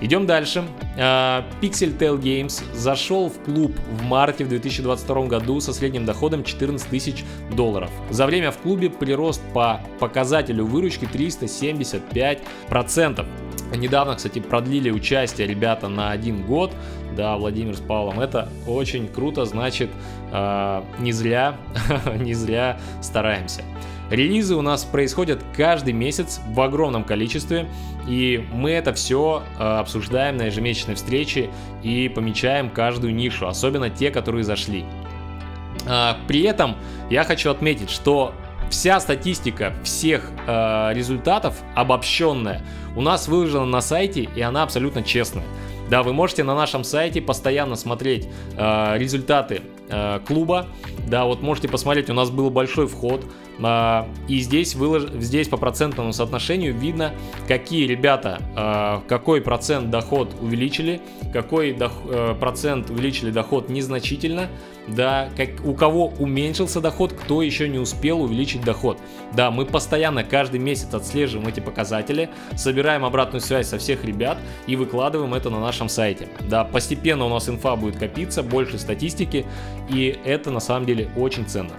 Идем 0.00 0.26
дальше. 0.26 0.64
А, 0.98 1.44
Pixel 1.62 1.96
Tail 1.96 2.20
Games 2.20 2.62
зашел 2.74 3.30
в 3.30 3.38
клуб 3.44 3.72
в 3.90 4.02
марте 4.02 4.44
в 4.44 4.48
2022 4.48 5.26
году 5.26 5.60
со 5.60 5.72
средним 5.72 6.04
доходом 6.04 6.44
14 6.44 6.88
тысяч 6.88 7.24
долларов. 7.50 7.90
За 8.10 8.26
время 8.26 8.50
в 8.50 8.58
клубе 8.58 8.90
прирост 8.90 9.40
по 9.54 9.80
показателю 9.98 10.66
выручки 10.66 11.04
375%. 11.04 13.26
Недавно, 13.76 14.14
кстати, 14.14 14.38
продлили 14.38 14.90
участие 14.90 15.46
ребята 15.46 15.88
на 15.88 16.10
один 16.10 16.44
год. 16.44 16.72
Да, 17.16 17.36
Владимир 17.36 17.74
с 17.74 17.80
Павлом. 17.80 18.20
Это 18.20 18.48
очень 18.66 19.08
круто, 19.08 19.46
значит, 19.46 19.88
э, 20.32 20.82
не 20.98 21.12
зря, 21.12 21.56
не 22.18 22.34
зря 22.34 22.78
стараемся. 23.00 23.62
Релизы 24.10 24.54
у 24.54 24.62
нас 24.62 24.84
происходят 24.84 25.42
каждый 25.56 25.92
месяц 25.92 26.40
в 26.46 26.60
огромном 26.60 27.02
количестве, 27.02 27.68
и 28.06 28.46
мы 28.52 28.70
это 28.70 28.94
все 28.94 29.42
э, 29.58 29.62
обсуждаем 29.62 30.36
на 30.36 30.42
ежемесячной 30.44 30.94
встрече 30.94 31.50
и 31.82 32.08
помечаем 32.08 32.70
каждую 32.70 33.14
нишу, 33.14 33.48
особенно 33.48 33.90
те, 33.90 34.12
которые 34.12 34.44
зашли. 34.44 34.84
А, 35.88 36.18
при 36.28 36.42
этом 36.42 36.76
я 37.10 37.24
хочу 37.24 37.50
отметить, 37.50 37.90
что 37.90 38.32
вся 38.70 39.00
статистика 39.00 39.74
всех 39.82 40.30
э, 40.46 40.92
результатов 40.92 41.56
обобщенная 41.74 42.62
у 42.94 43.02
нас 43.02 43.26
выложена 43.26 43.66
на 43.66 43.80
сайте, 43.80 44.22
и 44.22 44.40
она 44.40 44.62
абсолютно 44.62 45.02
честная. 45.02 45.44
Да, 45.90 46.02
вы 46.02 46.12
можете 46.12 46.42
на 46.42 46.54
нашем 46.54 46.84
сайте 46.84 47.20
постоянно 47.20 47.76
смотреть 47.76 48.28
э, 48.56 48.98
результаты 48.98 49.62
э, 49.88 50.20
клуба. 50.26 50.66
Да, 51.08 51.24
вот 51.24 51.42
можете 51.42 51.68
посмотреть, 51.68 52.10
у 52.10 52.14
нас 52.14 52.30
был 52.30 52.50
большой 52.50 52.88
вход. 52.88 53.24
А, 53.62 54.08
и 54.28 54.40
здесь, 54.40 54.74
вылож... 54.74 55.04
здесь 55.14 55.48
по 55.48 55.56
процентному 55.56 56.12
соотношению 56.12 56.74
видно, 56.74 57.12
какие 57.48 57.86
ребята, 57.86 58.40
а, 58.54 59.02
какой 59.08 59.40
процент 59.40 59.90
доход 59.90 60.34
увеличили, 60.40 61.00
какой 61.32 61.72
дох... 61.72 61.92
Э, 62.08 62.34
процент 62.38 62.90
увеличили 62.90 63.30
доход 63.30 63.68
незначительно, 63.68 64.48
да, 64.88 65.28
как... 65.36 65.64
у 65.64 65.74
кого 65.74 66.08
уменьшился 66.18 66.80
доход, 66.80 67.12
кто 67.12 67.42
еще 67.42 67.68
не 67.68 67.78
успел 67.78 68.22
увеличить 68.22 68.62
доход. 68.62 68.98
Да, 69.32 69.50
мы 69.50 69.66
постоянно 69.66 70.24
каждый 70.24 70.60
месяц 70.60 70.92
отслеживаем 70.94 71.48
эти 71.48 71.60
показатели, 71.60 72.30
собираем 72.56 73.04
обратную 73.04 73.40
связь 73.40 73.68
со 73.68 73.78
всех 73.78 74.04
ребят 74.04 74.38
и 74.66 74.76
выкладываем 74.76 75.34
это 75.34 75.50
на 75.50 75.60
нашем 75.60 75.88
сайте. 75.88 76.28
Да, 76.48 76.64
постепенно 76.64 77.24
у 77.24 77.28
нас 77.28 77.48
инфа 77.48 77.76
будет 77.76 77.96
копиться, 77.96 78.42
больше 78.42 78.78
статистики, 78.78 79.46
и 79.88 80.18
это 80.24 80.50
на 80.50 80.60
самом 80.60 80.86
деле 80.86 81.08
очень 81.16 81.46
ценно. 81.46 81.72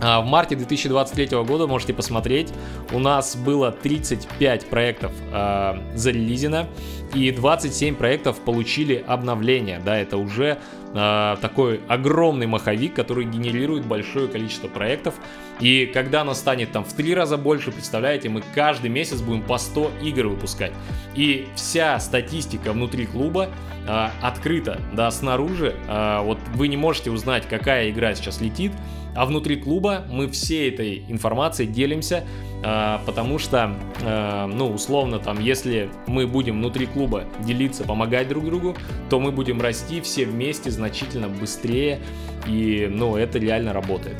А, 0.00 0.20
в 0.20 0.26
марте 0.26 0.54
2023 0.54 1.42
года 1.44 1.66
можете 1.66 1.92
посмотреть, 1.92 2.52
у 2.92 2.98
нас 2.98 3.34
было 3.34 3.72
35 3.72 4.66
проектов 4.66 5.12
э, 5.32 5.74
зарелизено 5.94 6.66
и 7.14 7.32
27 7.32 7.96
проектов 7.96 8.38
получили 8.40 9.02
обновление. 9.06 9.80
Да, 9.84 9.96
это 9.96 10.16
уже 10.16 10.58
э, 10.94 11.36
такой 11.40 11.80
огромный 11.88 12.46
маховик, 12.46 12.94
который 12.94 13.24
генерирует 13.24 13.84
большое 13.86 14.28
количество 14.28 14.68
проектов. 14.68 15.14
И 15.60 15.86
когда 15.86 16.24
нас 16.24 16.38
станет 16.38 16.72
там 16.72 16.84
в 16.84 16.92
три 16.92 17.14
раза 17.14 17.36
больше, 17.36 17.72
представляете, 17.72 18.28
мы 18.28 18.42
каждый 18.54 18.90
месяц 18.90 19.20
будем 19.20 19.42
по 19.42 19.58
100 19.58 19.90
игр 20.02 20.28
выпускать. 20.28 20.72
И 21.14 21.48
вся 21.56 21.98
статистика 22.00 22.72
внутри 22.72 23.06
клуба 23.06 23.48
э, 23.86 24.08
открыта, 24.22 24.80
да, 24.92 25.10
снаружи. 25.10 25.74
Э, 25.88 26.20
вот 26.22 26.38
вы 26.54 26.68
не 26.68 26.76
можете 26.76 27.10
узнать, 27.10 27.48
какая 27.48 27.90
игра 27.90 28.14
сейчас 28.14 28.40
летит, 28.40 28.72
а 29.14 29.26
внутри 29.26 29.56
клуба 29.56 30.04
мы 30.10 30.28
всей 30.28 30.70
этой 30.70 31.04
информацией 31.08 31.68
делимся, 31.68 32.24
э, 32.62 32.98
потому 33.06 33.38
что, 33.38 33.74
э, 34.02 34.46
ну, 34.46 34.70
условно, 34.70 35.18
там, 35.18 35.40
если 35.40 35.90
мы 36.06 36.26
будем 36.26 36.56
внутри 36.58 36.86
клуба 36.86 37.24
делиться, 37.40 37.84
помогать 37.84 38.28
друг 38.28 38.44
другу, 38.44 38.76
то 39.10 39.20
мы 39.20 39.32
будем 39.32 39.60
расти 39.60 40.00
все 40.00 40.24
вместе 40.24 40.70
значительно 40.70 41.28
быстрее, 41.28 42.00
и, 42.46 42.88
ну, 42.90 43.16
это 43.16 43.38
реально 43.38 43.72
работает. 43.72 44.16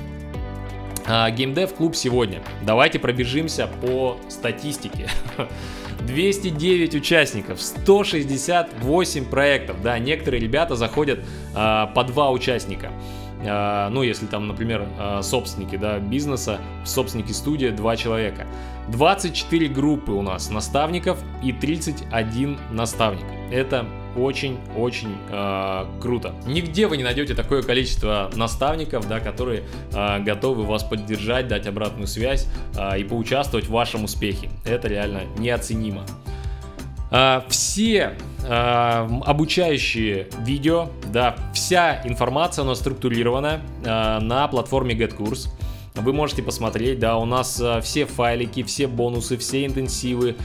Геймдев 1.07 1.72
клуб 1.72 1.96
сегодня. 1.96 2.42
Давайте 2.66 2.98
пробежимся 2.98 3.66
по 3.81 4.18
статистике. 4.29 5.09
209 6.07 6.94
участников, 6.94 7.61
168 7.61 9.24
проектов. 9.27 9.83
Да, 9.83 9.98
некоторые 9.98 10.40
ребята 10.40 10.77
заходят 10.77 11.20
э, 11.55 11.87
по 11.94 12.05
два 12.05 12.31
участника. 12.31 12.90
А, 13.46 13.88
ну, 13.90 14.03
если 14.03 14.27
там, 14.27 14.48
например, 14.48 14.88
а, 14.98 15.22
собственники 15.22 15.77
да, 15.77 15.98
бизнеса, 15.98 16.59
собственники 16.85 17.33
студии, 17.33 17.68
два 17.68 17.96
человека. 17.96 18.46
24 18.88 19.68
группы 19.68 20.12
у 20.12 20.22
нас 20.22 20.51
наставников 20.51 21.18
и 21.42 21.53
31 21.53 22.59
наставник. 22.72 23.24
Это 23.51 23.87
очень-очень 24.16 25.16
э, 25.31 25.85
круто. 26.01 26.35
Нигде 26.46 26.87
вы 26.87 26.96
не 26.96 27.05
найдете 27.05 27.35
такое 27.35 27.62
количество 27.62 28.31
наставников, 28.35 29.07
да, 29.09 29.20
которые 29.20 29.62
э, 29.92 30.20
готовы 30.20 30.64
вас 30.64 30.83
поддержать, 30.83 31.48
дать 31.48 31.66
обратную 31.66 32.07
связь 32.07 32.48
э, 32.77 33.01
и 33.01 33.05
поучаствовать 33.05 33.66
в 33.66 33.70
вашем 33.70 34.05
успехе. 34.05 34.51
Это 34.64 34.88
реально 34.88 35.22
неоценимо. 35.38 36.05
Э, 37.11 37.42
все 37.49 38.16
э, 38.44 39.09
обучающие 39.25 40.29
видео, 40.40 40.88
да, 41.12 41.37
вся 41.55 42.03
информация, 42.05 42.62
она 42.62 42.75
структурирована 42.75 43.61
э, 43.85 44.18
на 44.21 44.47
платформе 44.49 44.94
GetCourse. 44.94 45.49
вы 45.94 46.12
можете 46.12 46.42
посмотреть, 46.42 46.99
да, 46.99 47.16
у 47.16 47.25
нас 47.25 47.61
все 47.83 48.05
файлики, 48.05 48.62
все 48.62 48.87
бонусы, 48.87 49.37
все 49.37 49.66
интенсивы, 49.66 50.37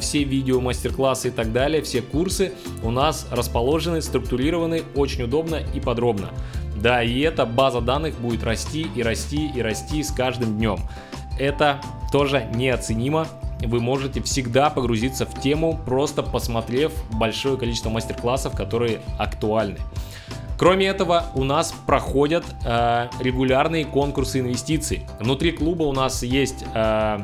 все 0.00 0.24
видео, 0.24 0.60
мастер-классы 0.60 1.28
и 1.28 1.30
так 1.30 1.52
далее, 1.52 1.80
все 1.82 2.02
курсы 2.02 2.52
у 2.82 2.90
нас 2.90 3.28
расположены, 3.30 4.02
структурированы 4.02 4.82
очень 4.96 5.22
удобно 5.22 5.60
и 5.74 5.80
подробно. 5.80 6.30
Да, 6.74 7.04
и 7.04 7.20
эта 7.20 7.46
база 7.46 7.80
данных 7.80 8.18
будет 8.18 8.42
расти 8.42 8.88
и 8.96 9.02
расти 9.04 9.52
и 9.54 9.62
расти 9.62 10.02
с 10.02 10.10
каждым 10.10 10.56
днем. 10.56 10.80
Это 11.38 11.80
тоже 12.10 12.48
неоценимо. 12.52 13.28
Вы 13.62 13.80
можете 13.80 14.22
всегда 14.22 14.70
погрузиться 14.70 15.26
в 15.26 15.40
тему, 15.40 15.78
просто 15.84 16.22
посмотрев 16.22 16.92
большое 17.12 17.56
количество 17.56 17.90
мастер-классов, 17.90 18.56
которые 18.56 19.00
актуальны. 19.18 19.78
Кроме 20.60 20.88
этого, 20.88 21.24
у 21.34 21.44
нас 21.44 21.72
проходят 21.86 22.44
э, 22.66 23.08
регулярные 23.20 23.86
конкурсы 23.86 24.40
инвестиций. 24.40 25.06
Внутри 25.18 25.52
клуба 25.52 25.84
у 25.84 25.92
нас 25.92 26.22
есть 26.22 26.66
э, 26.74 27.18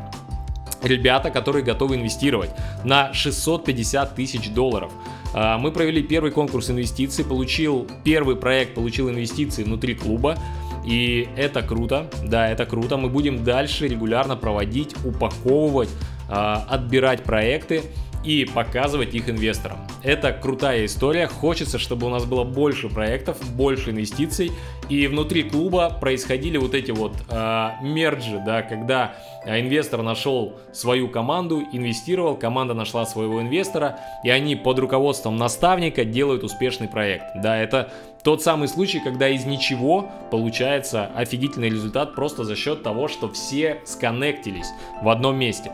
ребята, 0.82 1.30
которые 1.30 1.62
готовы 1.62 1.96
инвестировать 1.96 2.50
на 2.82 3.12
650 3.12 4.14
тысяч 4.14 4.50
долларов. 4.50 4.90
Э, 5.34 5.58
мы 5.58 5.70
провели 5.70 6.02
первый 6.02 6.30
конкурс 6.30 6.70
инвестиций, 6.70 7.26
получил 7.26 7.86
первый 8.04 8.36
проект, 8.36 8.74
получил 8.74 9.10
инвестиции 9.10 9.64
внутри 9.64 9.94
клуба. 9.94 10.38
И 10.86 11.28
это 11.36 11.60
круто, 11.60 12.08
да, 12.24 12.48
это 12.48 12.64
круто. 12.64 12.96
Мы 12.96 13.10
будем 13.10 13.44
дальше 13.44 13.86
регулярно 13.86 14.36
проводить, 14.36 14.94
упаковывать, 15.04 15.90
отбирать 16.28 17.22
проекты 17.22 17.82
и 18.26 18.44
показывать 18.44 19.14
их 19.14 19.30
инвесторам. 19.30 19.78
Это 20.02 20.32
крутая 20.32 20.84
история, 20.84 21.26
хочется, 21.26 21.78
чтобы 21.78 22.06
у 22.06 22.10
нас 22.10 22.24
было 22.24 22.44
больше 22.44 22.88
проектов, 22.88 23.38
больше 23.54 23.90
инвестиций, 23.90 24.50
и 24.88 25.06
внутри 25.06 25.44
клуба 25.44 25.90
происходили 26.00 26.58
вот 26.58 26.74
эти 26.74 26.90
вот 26.90 27.12
э, 27.28 27.68
мерджи, 27.82 28.42
да, 28.44 28.62
когда 28.62 29.14
инвестор 29.44 30.02
нашел 30.02 30.54
свою 30.72 31.08
команду, 31.08 31.62
инвестировал, 31.72 32.36
команда 32.36 32.74
нашла 32.74 33.06
своего 33.06 33.40
инвестора, 33.40 33.98
и 34.24 34.30
они 34.30 34.56
под 34.56 34.78
руководством 34.80 35.36
наставника 35.36 36.04
делают 36.04 36.44
успешный 36.44 36.88
проект. 36.88 37.24
Да, 37.36 37.56
это 37.56 37.92
тот 38.22 38.42
самый 38.42 38.66
случай, 38.66 39.00
когда 39.00 39.28
из 39.28 39.44
ничего 39.44 40.10
получается 40.30 41.10
офигительный 41.14 41.68
результат 41.68 42.14
просто 42.14 42.44
за 42.44 42.56
счет 42.56 42.82
того, 42.82 43.06
что 43.06 43.28
все 43.32 43.78
сконнектились 43.84 44.66
в 45.00 45.08
одном 45.08 45.36
месте. 45.36 45.70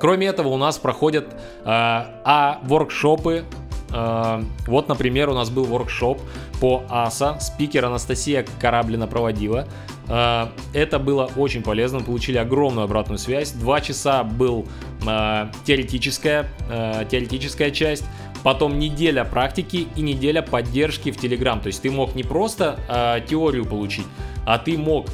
Кроме 0.00 0.26
этого, 0.26 0.48
у 0.48 0.56
нас 0.56 0.78
проходят 0.78 1.26
э, 1.32 1.34
а 1.66 2.58
воркшопы. 2.62 3.44
Э, 3.92 4.42
вот, 4.66 4.88
например, 4.88 5.28
у 5.30 5.34
нас 5.34 5.50
был 5.50 5.64
воркшоп 5.64 6.20
по 6.60 6.84
АСА. 6.88 7.38
Спикер 7.40 7.84
Анастасия 7.84 8.44
Кораблина 8.60 9.06
проводила. 9.06 9.66
Э, 10.08 10.48
это 10.72 10.98
было 10.98 11.30
очень 11.36 11.62
полезно. 11.62 12.00
Получили 12.00 12.38
огромную 12.38 12.84
обратную 12.84 13.18
связь. 13.18 13.52
Два 13.52 13.80
часа 13.80 14.24
был 14.24 14.66
э, 15.06 15.46
теоретическая, 15.64 16.48
э, 16.70 17.04
теоретическая 17.10 17.70
часть 17.70 18.04
потом 18.44 18.78
неделя 18.78 19.24
практики 19.24 19.88
и 19.96 20.02
неделя 20.02 20.42
поддержки 20.42 21.10
в 21.10 21.16
Telegram. 21.16 21.60
То 21.60 21.66
есть 21.68 21.82
ты 21.82 21.90
мог 21.90 22.14
не 22.14 22.22
просто 22.22 22.78
э, 22.88 23.26
теорию 23.26 23.64
получить, 23.64 24.06
а 24.46 24.58
ты 24.58 24.78
мог 24.78 25.06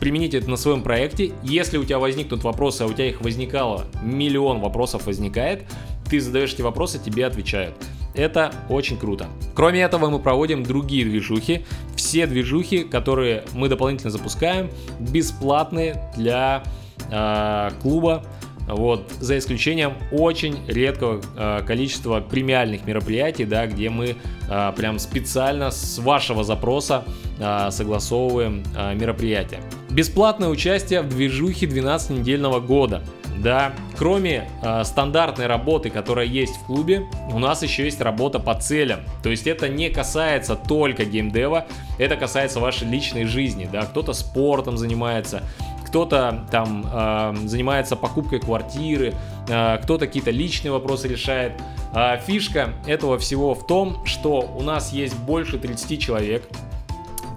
применить 0.00 0.32
это 0.32 0.48
на 0.48 0.56
своем 0.56 0.82
проекте. 0.82 1.32
Если 1.42 1.76
у 1.76 1.84
тебя 1.84 1.98
возникнут 1.98 2.44
вопросы, 2.44 2.82
а 2.82 2.86
у 2.86 2.92
тебя 2.92 3.08
их 3.08 3.20
возникало, 3.20 3.86
миллион 4.02 4.60
вопросов 4.60 5.06
возникает, 5.06 5.64
ты 6.08 6.20
задаешь 6.20 6.54
эти 6.54 6.62
вопросы, 6.62 6.98
тебе 6.98 7.26
отвечают. 7.26 7.74
Это 8.14 8.52
очень 8.70 8.96
круто. 8.96 9.26
Кроме 9.54 9.82
этого, 9.82 10.08
мы 10.08 10.20
проводим 10.20 10.62
другие 10.62 11.04
движухи. 11.04 11.66
Все 11.96 12.26
движухи, 12.26 12.84
которые 12.84 13.44
мы 13.52 13.68
дополнительно 13.68 14.10
запускаем, 14.10 14.70
бесплатные 15.00 16.10
для 16.16 16.62
э, 17.10 17.70
клуба. 17.82 18.24
Вот, 18.66 19.10
за 19.20 19.38
исключением 19.38 19.94
очень 20.10 20.58
редкого 20.66 21.20
э, 21.36 21.62
количества 21.66 22.20
премиальных 22.20 22.86
мероприятий, 22.86 23.44
да, 23.44 23.66
где 23.66 23.90
мы 23.90 24.16
э, 24.48 24.72
прям 24.76 24.98
специально 24.98 25.70
с 25.70 25.98
вашего 25.98 26.42
запроса 26.42 27.04
э, 27.38 27.70
согласовываем 27.70 28.64
э, 28.76 28.94
мероприятия. 28.94 29.60
Бесплатное 29.90 30.48
участие 30.48 31.02
в 31.02 31.08
движухе 31.08 31.66
12-недельного 31.66 32.60
года. 32.60 33.02
Да, 33.38 33.72
кроме 33.96 34.48
э, 34.62 34.84
стандартной 34.84 35.46
работы, 35.46 35.90
которая 35.90 36.26
есть 36.26 36.56
в 36.56 36.66
клубе, 36.66 37.06
у 37.30 37.38
нас 37.38 37.62
еще 37.62 37.84
есть 37.84 38.00
работа 38.00 38.38
по 38.38 38.54
целям. 38.54 39.00
То 39.22 39.30
есть 39.30 39.46
это 39.46 39.68
не 39.68 39.90
касается 39.90 40.56
только 40.56 41.04
геймдева, 41.04 41.66
это 41.98 42.16
касается 42.16 42.60
вашей 42.60 42.88
личной 42.88 43.24
жизни. 43.24 43.68
Да, 43.70 43.82
кто-то 43.82 44.12
спортом 44.12 44.76
занимается, 44.78 45.42
кто-то 45.86 46.46
там 46.50 46.86
э, 46.92 47.34
занимается 47.46 47.96
покупкой 47.96 48.40
квартиры, 48.40 49.14
э, 49.48 49.78
кто-то 49.82 50.06
какие-то 50.06 50.30
личные 50.30 50.72
вопросы 50.72 51.08
решает. 51.08 51.52
Э, 51.94 52.18
фишка 52.26 52.74
этого 52.86 53.18
всего 53.18 53.54
в 53.54 53.66
том, 53.66 54.04
что 54.04 54.40
у 54.56 54.62
нас 54.62 54.92
есть 54.92 55.16
больше 55.18 55.58
30 55.58 56.00
человек, 56.00 56.48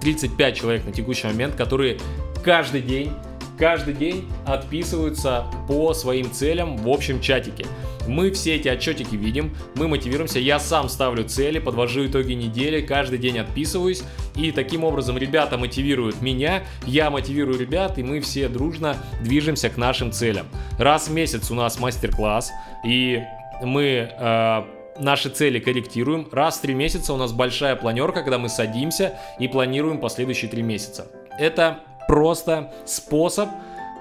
35 0.02 0.56
человек 0.56 0.84
на 0.84 0.92
текущий 0.92 1.26
момент, 1.26 1.54
которые 1.54 1.98
каждый 2.42 2.82
день 2.82 3.12
каждый 3.60 3.92
день 3.92 4.28
отписываются 4.46 5.44
по 5.68 5.92
своим 5.92 6.32
целям 6.32 6.78
в 6.78 6.88
общем 6.88 7.20
чатике. 7.20 7.66
Мы 8.08 8.30
все 8.30 8.56
эти 8.56 8.66
отчетики 8.68 9.14
видим, 9.14 9.54
мы 9.76 9.86
мотивируемся, 9.86 10.38
я 10.38 10.58
сам 10.58 10.88
ставлю 10.88 11.24
цели, 11.24 11.58
подвожу 11.58 12.06
итоги 12.06 12.32
недели, 12.32 12.80
каждый 12.80 13.18
день 13.18 13.38
отписываюсь, 13.38 14.02
и 14.34 14.50
таким 14.50 14.82
образом 14.82 15.18
ребята 15.18 15.58
мотивируют 15.58 16.22
меня, 16.22 16.64
я 16.86 17.10
мотивирую 17.10 17.60
ребят, 17.60 17.98
и 17.98 18.02
мы 18.02 18.20
все 18.20 18.48
дружно 18.48 18.96
движемся 19.22 19.68
к 19.68 19.76
нашим 19.76 20.10
целям. 20.10 20.46
Раз 20.78 21.08
в 21.08 21.12
месяц 21.12 21.50
у 21.50 21.54
нас 21.54 21.78
мастер-класс, 21.78 22.50
и 22.84 23.22
мы 23.62 24.10
э, 24.10 24.62
наши 24.98 25.28
цели 25.28 25.58
корректируем. 25.58 26.26
Раз 26.32 26.56
в 26.56 26.62
три 26.62 26.72
месяца 26.72 27.12
у 27.12 27.18
нас 27.18 27.32
большая 27.32 27.76
планерка, 27.76 28.22
когда 28.22 28.38
мы 28.38 28.48
садимся 28.48 29.18
и 29.38 29.48
планируем 29.48 29.98
последующие 29.98 30.50
три 30.50 30.62
месяца. 30.62 31.08
Это 31.38 31.80
просто 32.10 32.72
способ 32.86 33.48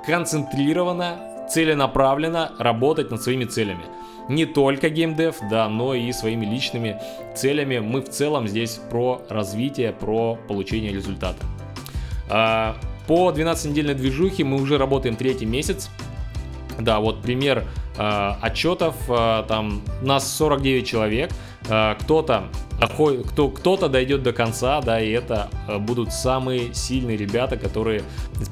концентрированно, 0.04 1.46
целенаправленно 1.48 2.52
работать 2.58 3.12
над 3.12 3.22
своими 3.22 3.46
целями. 3.46 3.84
Не 4.28 4.48
только 4.48 4.90
геймдев, 4.90 5.36
да, 5.52 5.70
но 5.70 5.94
и 5.94 6.12
своими 6.12 6.44
личными 6.44 7.00
целями. 7.36 7.78
Мы 7.78 8.02
в 8.02 8.10
целом 8.10 8.48
здесь 8.48 8.80
про 8.90 9.22
развитие, 9.30 9.92
про 9.92 10.40
получение 10.48 10.92
результата. 10.92 11.38
А, 12.32 12.78
по 13.06 13.30
12-недельной 13.30 13.94
движухе 13.94 14.44
мы 14.44 14.60
уже 14.60 14.80
работаем 14.80 15.16
третий 15.16 15.46
месяц. 15.46 15.92
Да, 16.80 17.00
вот 17.02 17.22
пример 17.22 17.66
э, 17.96 18.32
отчетов, 18.42 18.96
э, 19.08 19.44
там 19.48 19.84
нас 20.02 20.36
49 20.36 20.88
человек, 20.88 21.30
кто-то 22.00 22.50
кто, 22.88 23.50
кто-то 23.50 23.90
дойдет 23.90 24.24
до 24.24 24.32
конца, 24.32 24.82
да, 24.82 25.02
и 25.02 25.12
это 25.12 25.50
э, 25.68 25.78
будут 25.80 26.14
самые 26.14 26.74
сильные 26.74 27.18
ребята, 27.18 27.58
которые 27.58 28.04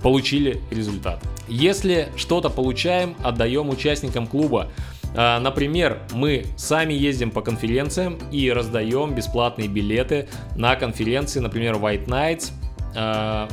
получили 0.04 0.62
результат. 0.70 1.24
Если 1.48 2.10
что-то 2.18 2.50
получаем, 2.50 3.16
отдаем 3.24 3.70
участникам 3.70 4.28
клуба. 4.28 4.68
Э, 5.16 5.40
например, 5.40 6.00
мы 6.12 6.46
сами 6.58 6.94
ездим 6.94 7.32
по 7.32 7.42
конференциям 7.42 8.18
и 8.32 8.52
раздаем 8.52 9.16
бесплатные 9.16 9.70
билеты 9.70 10.28
на 10.58 10.76
конференции, 10.76 11.40
например, 11.40 11.76
White 11.76 12.08
Nights, 12.08 12.52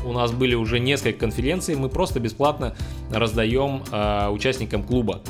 у 0.07 0.13
нас 0.13 0.33
были 0.33 0.55
уже 0.55 0.79
несколько 0.79 1.19
конференций, 1.19 1.75
мы 1.75 1.91
просто 1.91 2.19
бесплатно 2.19 2.75
раздаем 3.11 3.83
участникам 4.33 4.83
клуба. 4.83 5.21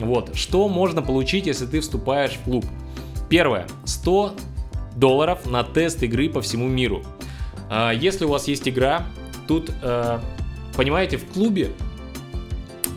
Вот, 0.00 0.34
что 0.34 0.68
можно 0.68 1.00
получить, 1.00 1.46
если 1.46 1.66
ты 1.66 1.78
вступаешь 1.80 2.32
в 2.32 2.40
клуб? 2.42 2.64
Первое, 3.32 3.66
100 3.86 4.34
долларов 4.94 5.46
на 5.46 5.64
тест 5.64 6.02
игры 6.02 6.28
по 6.28 6.42
всему 6.42 6.68
миру. 6.68 7.02
Uh, 7.70 7.96
если 7.96 8.26
у 8.26 8.28
вас 8.28 8.46
есть 8.46 8.68
игра, 8.68 9.06
тут, 9.48 9.70
понимаете, 10.76 11.16
в 11.16 11.24
клубе 11.32 11.70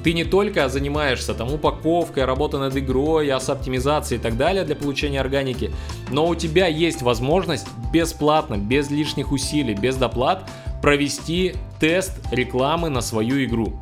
ты 0.03 0.11
не 0.11 0.25
только 0.25 0.67
занимаешься 0.67 1.33
там 1.35 1.53
упаковкой, 1.53 2.25
работой 2.25 2.59
над 2.59 2.75
игрой, 2.75 3.29
ас-оптимизацией 3.29 4.19
и 4.19 4.21
так 4.21 4.35
далее 4.35 4.65
для 4.65 4.75
получения 4.75 5.21
органики, 5.21 5.71
но 6.11 6.27
у 6.27 6.35
тебя 6.35 6.67
есть 6.67 7.01
возможность 7.01 7.67
бесплатно, 7.93 8.57
без 8.57 8.89
лишних 8.89 9.31
усилий, 9.31 9.73
без 9.73 9.95
доплат 9.95 10.49
провести 10.81 11.55
тест 11.79 12.11
рекламы 12.31 12.89
на 12.89 12.99
свою 12.99 13.41
игру. 13.45 13.81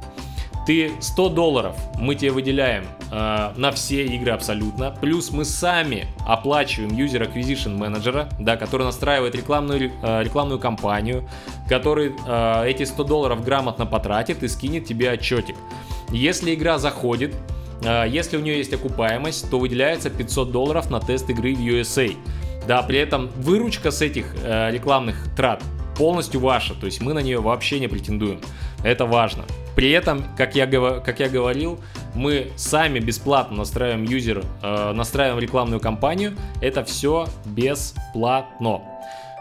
Ты 0.65 0.93
100 1.02 1.30
долларов 1.30 1.76
мы 1.97 2.15
тебе 2.15 2.32
выделяем 2.32 2.86
э, 3.12 3.52
на 3.56 3.71
все 3.71 4.06
игры 4.06 4.32
абсолютно. 4.32 4.91
Плюс 4.91 5.32
мы 5.32 5.43
сами 5.43 6.08
оплачиваем 6.26 6.91
User 6.91 7.30
Acquisition 7.30 7.78
менеджера, 7.78 8.30
да, 8.39 8.56
который 8.56 8.84
настраивает 8.84 9.36
рекламную, 9.36 9.91
э, 10.02 10.23
рекламную 10.23 10.60
кампанию, 10.60 11.28
который 11.67 12.13
э, 12.26 12.69
эти 12.69 12.84
100 12.84 13.04
долларов 13.04 13.43
грамотно 13.43 13.86
потратит 13.86 14.41
и 14.43 14.47
скинет 14.47 14.86
тебе 14.86 15.12
отчетик. 15.12 15.56
Если 16.12 16.54
игра 16.54 16.78
заходит, 16.78 17.36
э, 17.84 18.06
если 18.08 18.38
у 18.38 18.39
нее 18.39 18.58
есть 18.58 18.73
окупаемость, 18.73 19.49
то 19.49 19.60
выделяется 19.60 20.10
500 20.10 20.52
долларов 20.52 20.89
на 20.89 21.02
тест 21.02 21.30
игры 21.30 21.54
в 21.56 21.60
USA. 21.60 22.15
Да, 22.67 22.82
при 22.84 22.99
этом 22.99 23.30
выручка 23.36 23.91
с 23.91 24.02
этих 24.02 24.34
э, 24.41 24.71
рекламных 24.71 25.36
трат 25.36 25.62
полностью 25.97 26.39
ваша, 26.39 26.73
то 26.73 26.86
есть 26.86 27.02
мы 27.02 27.13
на 27.13 27.19
нее 27.19 27.41
вообще 27.41 27.80
не 27.80 27.88
претендуем. 27.88 28.39
Это 28.84 29.06
важно. 29.06 29.43
При 29.76 29.92
этом, 29.92 30.24
как 30.38 30.56
я, 30.56 30.68
как 30.68 31.20
я 31.20 31.30
говорил, 31.30 31.80
мы 32.16 32.52
сами 32.56 33.00
бесплатно 33.00 33.58
настраиваем 33.58 34.04
юзер, 34.04 34.44
э, 34.62 34.92
настраиваем 34.94 35.40
рекламную 35.40 35.80
кампанию. 35.80 36.34
Это 36.62 36.84
все 36.84 37.28
бесплатно. 37.46 38.82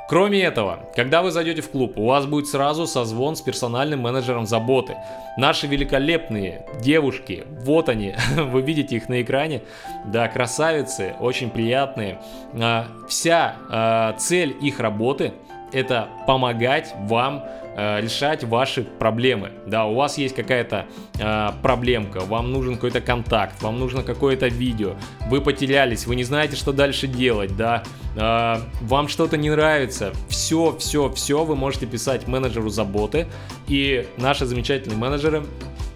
Кроме 0.08 0.42
этого, 0.42 0.90
когда 0.94 1.22
вы 1.22 1.30
зайдете 1.30 1.62
в 1.62 1.70
клуб, 1.70 1.96
у 1.96 2.06
вас 2.06 2.26
будет 2.26 2.46
сразу 2.46 2.86
созвон 2.86 3.34
с 3.34 3.40
персональным 3.40 4.00
менеджером 4.00 4.46
заботы. 4.46 4.96
Наши 5.38 5.66
великолепные 5.66 6.66
девушки, 6.82 7.44
вот 7.64 7.88
они, 7.88 8.14
вы 8.36 8.60
видите 8.60 8.96
их 8.96 9.08
на 9.08 9.22
экране, 9.22 9.62
да, 10.04 10.28
красавицы, 10.28 11.14
очень 11.18 11.48
приятные. 11.48 12.20
А, 12.60 12.88
вся 13.08 13.56
а, 13.70 14.12
цель 14.18 14.54
их 14.60 14.80
работы 14.80 15.32
это 15.72 16.08
помогать 16.26 16.94
вам 16.98 17.44
э, 17.76 18.00
решать 18.00 18.44
ваши 18.44 18.82
проблемы. 18.82 19.52
Да, 19.66 19.86
у 19.86 19.94
вас 19.94 20.18
есть 20.18 20.34
какая-то 20.34 20.86
э, 21.18 21.48
проблемка, 21.62 22.20
вам 22.20 22.52
нужен 22.52 22.74
какой-то 22.74 23.00
контакт, 23.00 23.62
вам 23.62 23.78
нужно 23.78 24.02
какое-то 24.02 24.48
видео, 24.48 24.94
вы 25.28 25.40
потерялись, 25.40 26.06
вы 26.06 26.16
не 26.16 26.24
знаете, 26.24 26.56
что 26.56 26.72
дальше 26.72 27.06
делать, 27.06 27.56
да, 27.56 27.82
э, 28.16 28.60
вам 28.82 29.08
что-то 29.08 29.36
не 29.36 29.50
нравится, 29.50 30.12
все, 30.28 30.76
все, 30.78 31.10
все 31.12 31.44
вы 31.44 31.56
можете 31.56 31.86
писать 31.86 32.26
менеджеру 32.26 32.68
заботы, 32.68 33.26
и 33.66 34.06
наши 34.16 34.46
замечательные 34.46 34.98
менеджеры 34.98 35.44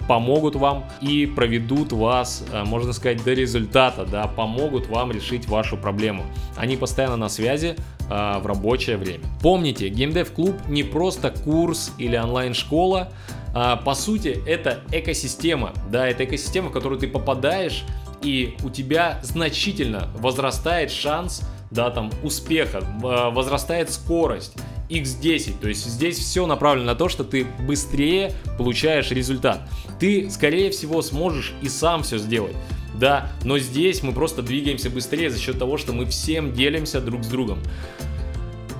помогут 0.09 0.57
вам 0.57 0.85
и 1.01 1.27
проведут 1.27 1.93
вас, 1.93 2.45
э, 2.53 2.65
можно 2.65 2.93
сказать, 2.93 3.23
до 3.25 3.33
результата, 3.33 4.05
да, 4.05 4.27
помогут 4.27 4.89
вам 4.89 5.13
решить 5.13 5.49
вашу 5.49 5.77
проблему. 5.77 6.25
Они 6.57 6.77
постоянно 6.77 7.17
на 7.17 7.29
связи 7.29 7.77
э, 8.09 8.39
в 8.39 8.47
рабочее 8.47 8.97
время. 8.97 9.25
Помните, 9.43 9.89
GameDev 9.89 10.33
Клуб 10.33 10.55
не 10.69 10.83
просто 10.83 11.31
курс 11.31 11.93
или 11.99 12.17
онлайн-школа, 12.17 13.13
а, 13.59 13.77
по 13.77 13.95
сути, 13.95 14.39
это 14.47 14.81
экосистема, 14.93 15.73
да, 15.91 16.07
это 16.07 16.27
экосистема, 16.27 16.69
в 16.69 16.73
которую 16.73 17.01
ты 17.01 17.09
попадаешь, 17.09 17.85
и 18.21 18.55
у 18.63 18.69
тебя 18.69 19.19
значительно 19.23 20.11
возрастает 20.19 20.91
шанс, 20.91 21.43
да, 21.71 21.89
там, 21.89 22.11
успеха, 22.23 22.81
э, 22.81 23.31
возрастает 23.31 23.91
скорость, 23.91 24.59
X10. 24.89 25.61
То 25.61 25.69
есть 25.69 25.87
здесь 25.87 26.19
все 26.19 26.47
направлено 26.47 26.87
на 26.87 26.95
то, 26.95 27.09
что 27.09 27.25
ты 27.25 27.47
быстрее 27.61 28.33
получаешь 28.59 29.11
результат. 29.11 29.69
Ты, 29.99 30.31
скорее 30.31 30.71
всего, 30.71 31.03
сможешь 31.03 31.55
и 31.63 31.69
сам 31.69 32.03
все 32.03 32.19
сделать. 32.19 32.57
Да, 32.95 33.31
но 33.45 33.59
здесь 33.59 34.03
мы 34.03 34.13
просто 34.13 34.43
двигаемся 34.43 34.89
быстрее 34.89 35.31
за 35.31 35.39
счет 35.39 35.59
того, 35.59 35.77
что 35.77 35.93
мы 35.93 36.07
всем 36.07 36.53
делимся 36.53 37.01
друг 37.01 37.25
с 37.25 37.27
другом. 37.27 37.59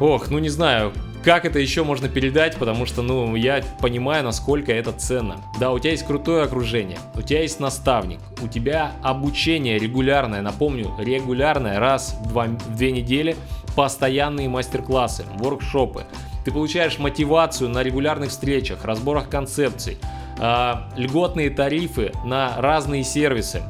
Ох, 0.01 0.31
ну 0.31 0.39
не 0.39 0.49
знаю, 0.49 0.93
как 1.27 1.45
это 1.45 1.59
еще 1.59 1.83
можно 1.83 2.09
передать, 2.09 2.57
потому 2.57 2.87
что, 2.87 3.03
ну, 3.03 3.35
я 3.35 3.61
понимаю, 3.81 4.23
насколько 4.23 4.73
это 4.73 4.93
ценно. 4.93 5.43
Да, 5.59 5.73
у 5.73 5.79
тебя 5.81 5.91
есть 5.91 6.07
крутое 6.07 6.45
окружение, 6.45 6.99
у 7.17 7.23
тебя 7.23 7.43
есть 7.43 7.59
наставник, 7.59 8.21
у 8.43 8.47
тебя 8.47 8.93
обучение 9.03 9.77
регулярное, 9.77 10.41
напомню, 10.41 10.95
регулярное, 10.99 11.81
раз 11.81 12.17
в, 12.23 12.29
два, 12.29 12.45
в 12.45 12.77
две 12.77 12.93
недели, 12.93 13.37
постоянные 13.77 14.49
мастер-классы, 14.49 15.25
воркшопы. 15.37 16.05
Ты 16.45 16.51
получаешь 16.51 16.99
мотивацию 16.99 17.69
на 17.69 17.83
регулярных 17.83 18.31
встречах, 18.31 18.85
разборах 18.85 19.29
концепций, 19.29 19.99
э, 20.39 20.73
льготные 20.97 21.51
тарифы 21.51 22.13
на 22.25 22.61
разные 22.61 23.05
сервисы. 23.05 23.63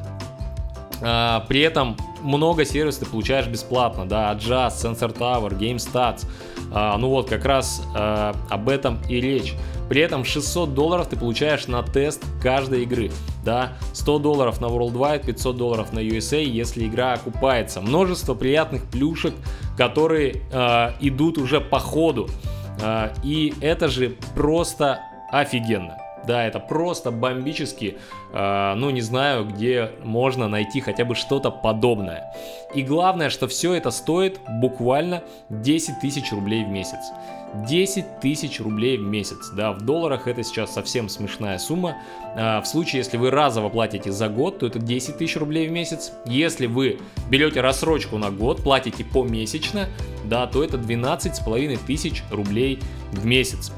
Э, 1.01 1.41
при 1.47 1.61
этом 1.61 1.97
много 2.21 2.65
сервисов 2.65 3.05
ты 3.05 3.09
получаешь 3.09 3.47
бесплатно, 3.47 4.07
да, 4.07 4.33
Adjust, 4.33 4.77
Sensor 4.83 5.17
Tower, 5.17 5.57
GameStats. 5.57 6.25
А, 6.71 6.97
ну 6.97 7.09
вот, 7.09 7.29
как 7.29 7.45
раз 7.45 7.81
а, 7.95 8.35
об 8.49 8.69
этом 8.69 8.99
и 9.07 9.21
речь. 9.21 9.55
При 9.89 10.01
этом 10.01 10.25
600 10.25 10.73
долларов 10.73 11.07
ты 11.07 11.15
получаешь 11.15 11.67
на 11.67 11.81
тест 11.81 12.25
каждой 12.41 12.83
игры, 12.83 13.09
да, 13.45 13.73
100 13.93 14.19
долларов 14.19 14.59
на 14.59 14.65
Worldwide, 14.65 15.25
500 15.25 15.55
долларов 15.55 15.93
на 15.93 15.99
USA, 15.99 16.43
если 16.43 16.85
игра 16.85 17.13
окупается. 17.13 17.79
Множество 17.79 18.33
приятных 18.33 18.83
плюшек, 18.83 19.33
которые 19.77 20.41
э, 20.51 20.91
идут 20.99 21.37
уже 21.37 21.61
по 21.61 21.79
ходу, 21.79 22.27
э, 22.81 23.13
и 23.23 23.53
это 23.61 23.87
же 23.87 24.17
просто 24.35 24.99
офигенно. 25.31 25.97
Да, 26.27 26.45
это 26.45 26.59
просто 26.59 27.09
бомбически, 27.09 27.97
э, 28.33 28.73
ну 28.75 28.89
не 28.89 29.01
знаю, 29.01 29.45
где 29.45 29.91
можно 30.03 30.49
найти 30.49 30.81
хотя 30.81 31.05
бы 31.05 31.15
что-то 31.15 31.51
подобное. 31.51 32.33
И 32.75 32.83
главное, 32.83 33.29
что 33.29 33.47
все 33.47 33.73
это 33.73 33.91
стоит 33.91 34.41
буквально 34.59 35.23
10 35.49 36.01
тысяч 36.01 36.31
рублей 36.33 36.65
в 36.65 36.67
месяц. 36.67 36.99
10 37.65 38.19
тысяч 38.19 38.59
рублей 38.59 38.97
в 38.97 39.03
месяц. 39.03 39.51
Да, 39.55 39.71
в 39.71 39.81
долларах 39.81 40.27
это 40.27 40.43
сейчас 40.43 40.73
совсем 40.73 41.07
смешная 41.07 41.57
сумма. 41.59 41.95
А, 42.35 42.61
в 42.61 42.67
случае, 42.67 42.99
если 42.99 43.15
вы 43.15 43.31
разово 43.31 43.69
платите 43.69 44.11
за 44.11 44.27
год, 44.27 44.59
то 44.59 44.67
это 44.67 44.79
10 44.79 45.17
тысяч 45.17 45.37
рублей 45.37 45.67
в 45.69 45.71
месяц. 45.71 46.11
Если 46.25 46.65
вы 46.65 46.99
берете 47.29 47.61
рассрочку 47.61 48.17
на 48.17 48.31
год, 48.31 48.63
платите 48.63 49.05
помесячно, 49.05 49.87
да, 50.25 50.45
то 50.45 50.61
это 50.61 50.77
12 50.77 51.35
с 51.35 51.39
половиной 51.39 51.77
тысяч 51.77 52.23
рублей 52.31 52.79
в 53.13 53.25
месяц. 53.25 53.71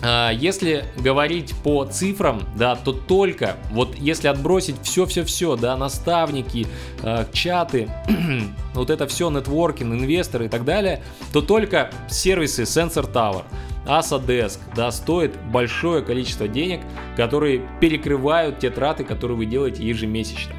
А, 0.00 0.30
если 0.30 0.84
говорить 0.96 1.54
по 1.62 1.84
цифрам, 1.84 2.42
да, 2.56 2.76
то 2.76 2.92
только 2.92 3.56
вот 3.70 3.94
если 3.96 4.28
отбросить 4.28 4.76
все-все-все, 4.82 5.56
да, 5.56 5.76
наставники, 5.76 6.66
э, 7.02 7.26
чаты, 7.32 7.88
вот 8.74 8.90
это 8.90 9.06
все, 9.06 9.30
нетворкинг, 9.30 9.92
инвесторы 9.92 10.46
и 10.46 10.48
так 10.48 10.64
далее, 10.64 11.02
то 11.32 11.40
только 11.40 11.90
сервисы 12.08 12.62
Sensor 12.62 13.12
Tower, 13.12 13.44
Asadesk, 13.86 14.58
да, 14.74 14.90
стоит 14.90 15.36
большое 15.50 16.02
количество 16.02 16.48
денег, 16.48 16.80
которые 17.16 17.62
перекрывают 17.80 18.60
те 18.60 18.70
траты, 18.70 19.04
которые 19.04 19.36
вы 19.36 19.46
делаете 19.46 19.84
ежемесячно. 19.84 20.54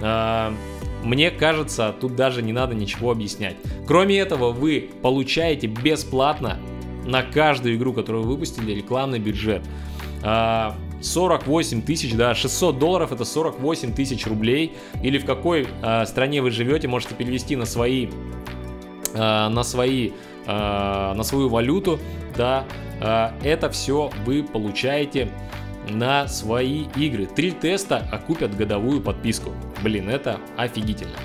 Э, 0.00 0.52
мне 1.02 1.30
кажется, 1.30 1.94
тут 2.00 2.14
даже 2.14 2.42
не 2.42 2.52
надо 2.52 2.74
ничего 2.74 3.10
объяснять. 3.10 3.56
Кроме 3.86 4.18
этого, 4.18 4.52
вы 4.52 4.90
получаете 5.02 5.66
бесплатно 5.66 6.58
на 7.04 7.22
каждую 7.22 7.76
игру, 7.76 7.92
которую 7.92 8.24
вы 8.24 8.32
выпустили, 8.32 8.72
рекламный 8.72 9.18
бюджет. 9.18 9.62
48 10.22 10.24
а, 10.24 11.82
тысяч, 11.84 12.14
да, 12.14 12.34
600 12.34 12.78
долларов 12.78 13.12
это 13.12 13.24
48 13.24 13.92
тысяч 13.92 14.26
рублей. 14.26 14.74
Или 15.02 15.18
в 15.18 15.24
какой 15.24 15.66
э, 15.82 16.06
стране 16.06 16.40
вы 16.42 16.50
живете, 16.50 16.86
можете 16.86 17.14
перевести 17.14 17.56
на 17.56 17.66
свои, 17.66 18.08
э, 19.14 19.48
на 19.48 19.62
свои, 19.64 20.10
э, 20.46 21.12
на 21.14 21.22
свою 21.24 21.48
валюту, 21.48 21.98
да. 22.36 22.64
Э, 23.00 23.30
это 23.42 23.68
все 23.70 24.10
вы 24.24 24.44
получаете 24.44 25.28
на 25.88 26.28
свои 26.28 26.84
игры. 26.96 27.26
Три 27.26 27.50
теста 27.50 28.06
окупят 28.12 28.56
годовую 28.56 29.00
подписку. 29.00 29.50
Блин, 29.82 30.08
это 30.08 30.38
офигительно. 30.56 31.16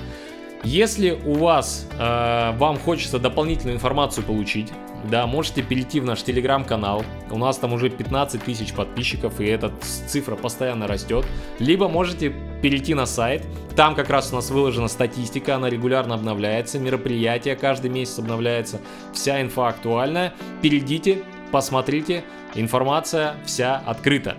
Если 0.64 1.12
у 1.24 1.34
вас, 1.34 1.88
э, 1.98 2.52
вам 2.58 2.78
хочется 2.78 3.20
дополнительную 3.20 3.76
информацию 3.76 4.24
получить, 4.24 4.72
да, 5.04 5.26
можете 5.26 5.62
перейти 5.62 6.00
в 6.00 6.04
наш 6.04 6.22
телеграм-канал. 6.22 7.04
У 7.30 7.38
нас 7.38 7.56
там 7.58 7.72
уже 7.72 7.88
15 7.88 8.42
тысяч 8.42 8.72
подписчиков, 8.72 9.40
и 9.40 9.46
эта 9.46 9.72
цифра 9.80 10.36
постоянно 10.36 10.86
растет. 10.86 11.24
Либо 11.58 11.88
можете 11.88 12.34
перейти 12.62 12.94
на 12.94 13.06
сайт. 13.06 13.46
Там 13.76 13.94
как 13.94 14.10
раз 14.10 14.32
у 14.32 14.36
нас 14.36 14.50
выложена 14.50 14.88
статистика, 14.88 15.56
она 15.56 15.70
регулярно 15.70 16.14
обновляется, 16.14 16.78
мероприятия 16.78 17.54
каждый 17.54 17.90
месяц 17.90 18.18
обновляется, 18.18 18.80
вся 19.14 19.40
инфа 19.40 19.68
актуальная. 19.68 20.34
Перейдите, 20.62 21.22
посмотрите, 21.52 22.24
информация 22.54 23.36
вся 23.46 23.76
открыта. 23.86 24.36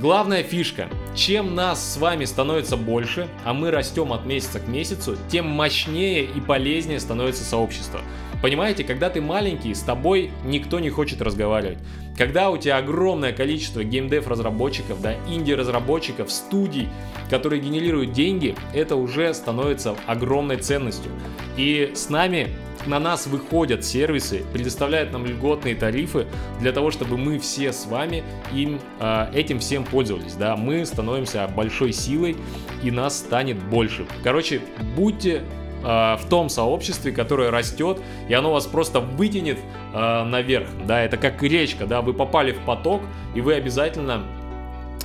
Главная 0.00 0.42
фишка. 0.42 0.88
Чем 1.14 1.54
нас 1.54 1.94
с 1.94 1.96
вами 1.98 2.24
становится 2.24 2.76
больше, 2.76 3.28
а 3.44 3.54
мы 3.54 3.70
растем 3.70 4.12
от 4.12 4.26
месяца 4.26 4.58
к 4.58 4.66
месяцу, 4.66 5.16
тем 5.28 5.46
мощнее 5.46 6.24
и 6.24 6.40
полезнее 6.40 6.98
становится 6.98 7.44
сообщество. 7.44 8.00
Понимаете, 8.44 8.84
когда 8.84 9.08
ты 9.08 9.22
маленький, 9.22 9.72
с 9.72 9.80
тобой 9.80 10.30
никто 10.44 10.78
не 10.78 10.90
хочет 10.90 11.22
разговаривать. 11.22 11.78
Когда 12.14 12.50
у 12.50 12.58
тебя 12.58 12.76
огромное 12.76 13.32
количество 13.32 13.82
геймдев 13.82 14.28
разработчиков, 14.28 15.00
да, 15.00 15.14
инди-разработчиков, 15.30 16.30
студий, 16.30 16.90
которые 17.30 17.62
генерируют 17.62 18.12
деньги, 18.12 18.54
это 18.74 18.96
уже 18.96 19.32
становится 19.32 19.96
огромной 20.04 20.58
ценностью. 20.58 21.10
И 21.56 21.92
с 21.94 22.10
нами 22.10 22.50
на 22.84 22.98
нас 22.98 23.26
выходят 23.26 23.82
сервисы, 23.82 24.42
предоставляют 24.52 25.10
нам 25.10 25.24
льготные 25.24 25.74
тарифы 25.74 26.26
для 26.60 26.72
того, 26.72 26.90
чтобы 26.90 27.16
мы 27.16 27.38
все 27.38 27.72
с 27.72 27.86
вами 27.86 28.22
им, 28.52 28.78
э, 29.00 29.30
этим 29.32 29.58
всем 29.58 29.84
пользовались. 29.84 30.34
Да? 30.34 30.54
Мы 30.54 30.84
становимся 30.84 31.48
большой 31.48 31.94
силой 31.94 32.36
и 32.82 32.90
нас 32.90 33.20
станет 33.20 33.56
больше. 33.56 34.04
Короче, 34.22 34.60
будьте 34.94 35.44
в 35.84 36.20
том 36.30 36.48
сообществе, 36.48 37.12
которое 37.12 37.50
растет, 37.50 38.00
и 38.28 38.34
оно 38.34 38.52
вас 38.52 38.66
просто 38.66 39.00
вытянет 39.00 39.58
э, 39.92 40.24
наверх. 40.24 40.66
Да, 40.86 41.02
это 41.02 41.16
как 41.16 41.42
речка, 41.42 41.86
да, 41.86 42.00
вы 42.00 42.14
попали 42.14 42.52
в 42.52 42.60
поток, 42.60 43.02
и 43.34 43.40
вы 43.40 43.54
обязательно 43.54 44.22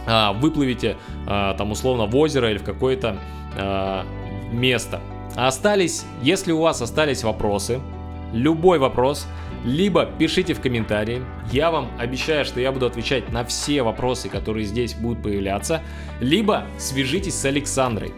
э, 0.06 0.32
выплывете 0.40 0.98
э, 1.28 1.56
там 1.58 1.72
условно 1.72 2.06
в 2.06 2.16
озеро 2.16 2.50
или 2.50 2.58
в 2.58 2.64
какое-то 2.64 3.18
э, 3.58 4.04
место. 4.52 5.02
Остались, 5.36 6.06
если 6.22 6.52
у 6.52 6.62
вас 6.62 6.82
остались 6.82 7.24
вопросы, 7.24 7.80
любой 8.34 8.80
вопрос, 8.80 9.28
либо 9.66 10.06
пишите 10.06 10.54
в 10.54 10.62
комментарии. 10.62 11.22
Я 11.52 11.72
вам 11.72 11.90
обещаю, 12.00 12.46
что 12.46 12.62
я 12.62 12.72
буду 12.72 12.86
отвечать 12.86 13.30
на 13.32 13.44
все 13.44 13.84
вопросы, 13.84 14.30
которые 14.30 14.66
здесь 14.66 14.94
будут 14.94 15.22
появляться. 15.22 15.82
Либо 16.22 16.64
свяжитесь 16.78 17.36
с 17.36 17.46
Александрой. 17.46 18.14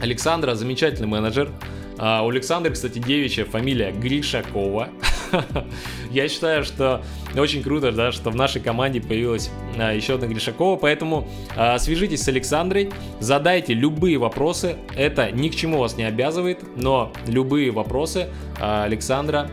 Александра 0.00 0.54
замечательный 0.54 1.08
менеджер. 1.08 1.50
А 1.98 2.22
у 2.24 2.30
Александры, 2.30 2.72
кстати, 2.72 2.98
девичья 2.98 3.44
фамилия 3.44 3.92
Гришакова. 3.92 4.88
Я 6.10 6.28
считаю, 6.28 6.64
что 6.64 7.02
очень 7.36 7.62
круто, 7.62 7.92
да, 7.92 8.12
что 8.12 8.30
в 8.30 8.36
нашей 8.36 8.60
команде 8.60 9.00
появилась 9.00 9.50
а, 9.78 9.92
еще 9.92 10.14
одна 10.14 10.26
Гришакова, 10.26 10.76
поэтому 10.76 11.28
а, 11.56 11.78
свяжитесь 11.78 12.22
с 12.22 12.28
Александрой, 12.28 12.90
задайте 13.20 13.74
любые 13.74 14.18
вопросы, 14.18 14.76
это 14.96 15.30
ни 15.30 15.48
к 15.48 15.54
чему 15.54 15.78
вас 15.78 15.96
не 15.96 16.04
обязывает, 16.04 16.58
но 16.76 17.12
любые 17.26 17.70
вопросы 17.70 18.28
Александра 18.60 19.50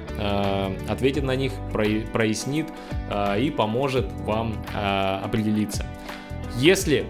ответит 0.87 1.23
на 1.23 1.35
них, 1.35 1.51
про, 1.71 1.85
прояснит 2.11 2.67
и 3.37 3.53
поможет 3.55 4.07
вам 4.25 4.55
определиться. 4.73 5.85
Если 6.57 7.05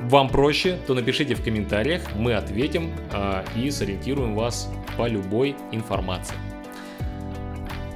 вам 0.00 0.28
проще, 0.28 0.78
то 0.86 0.94
напишите 0.94 1.34
в 1.34 1.44
комментариях, 1.44 2.02
мы 2.14 2.34
ответим 2.34 2.92
а, 3.12 3.44
и 3.56 3.70
сориентируем 3.70 4.34
вас 4.34 4.70
по 4.96 5.06
любой 5.06 5.56
информации. 5.70 6.36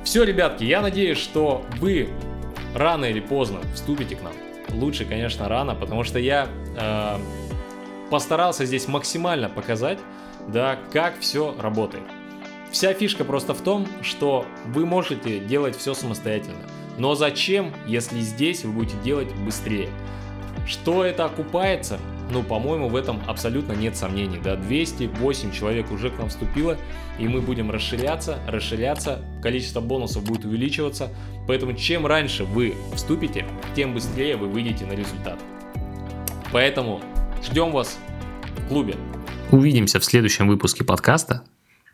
Все, 0.05 0.23
ребятки, 0.23 0.65
я 0.65 0.83
надеюсь, 0.83 1.19
что 1.19 1.65
вы 1.79 2.09
рано 2.75 3.07
или 3.07 3.21
поздно 3.21 3.61
вступите 3.75 4.17
к 4.17 4.23
нам. 4.23 4.33
Лучше, 4.71 5.05
конечно, 5.05 5.49
рано, 5.49 5.75
потому 5.75 6.05
что 6.05 6.19
я 6.19 6.49
э, 6.77 7.19
постарался 8.11 8.65
здесь 8.65 8.87
максимально 8.89 9.49
показать, 9.49 9.99
да, 10.49 10.79
как 10.93 11.19
все 11.19 11.55
работает. 11.59 12.05
Вся 12.71 12.93
фишка 12.93 13.25
просто 13.25 13.55
в 13.55 13.61
том, 13.61 13.87
что 14.03 14.47
вы 14.67 14.87
можете 14.87 15.39
делать 15.39 15.77
все 15.77 15.95
самостоятельно. 15.95 16.69
Но 16.99 17.15
зачем, 17.15 17.73
если 17.87 18.21
здесь 18.21 18.65
вы 18.65 18.73
будете 18.73 18.97
делать 19.03 19.33
быстрее? 19.45 19.89
Что 20.67 21.05
это 21.05 21.25
окупается? 21.27 21.99
Ну, 22.31 22.43
по-моему, 22.43 22.89
в 22.89 22.97
этом 22.97 23.21
абсолютно 23.27 23.73
нет 23.73 23.97
сомнений. 23.97 24.41
Да, 24.43 24.57
208 24.57 25.53
человек 25.53 25.91
уже 25.93 26.11
к 26.11 26.19
нам 26.19 26.29
вступило, 26.29 26.77
и 27.19 27.29
мы 27.29 27.41
будем 27.41 27.71
расширяться, 27.71 28.39
расширяться, 28.49 29.23
количество 29.43 29.81
бонусов 29.81 30.25
будет 30.25 30.45
увеличиваться. 30.45 31.11
Поэтому 31.47 31.75
чем 31.75 32.05
раньше 32.07 32.45
вы 32.45 32.75
вступите, 32.95 33.47
тем 33.77 33.95
быстрее 33.95 34.37
вы 34.37 34.49
выйдете 34.49 34.85
на 34.87 34.93
результат. 34.93 35.39
Поэтому 36.53 37.01
ждем 37.45 37.71
вас 37.71 37.97
в 38.57 38.69
клубе. 38.69 38.97
Увидимся 39.53 40.01
в 40.01 40.05
следующем 40.05 40.49
выпуске 40.49 40.83
подкаста. 40.83 41.45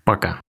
Пока. 0.04 0.40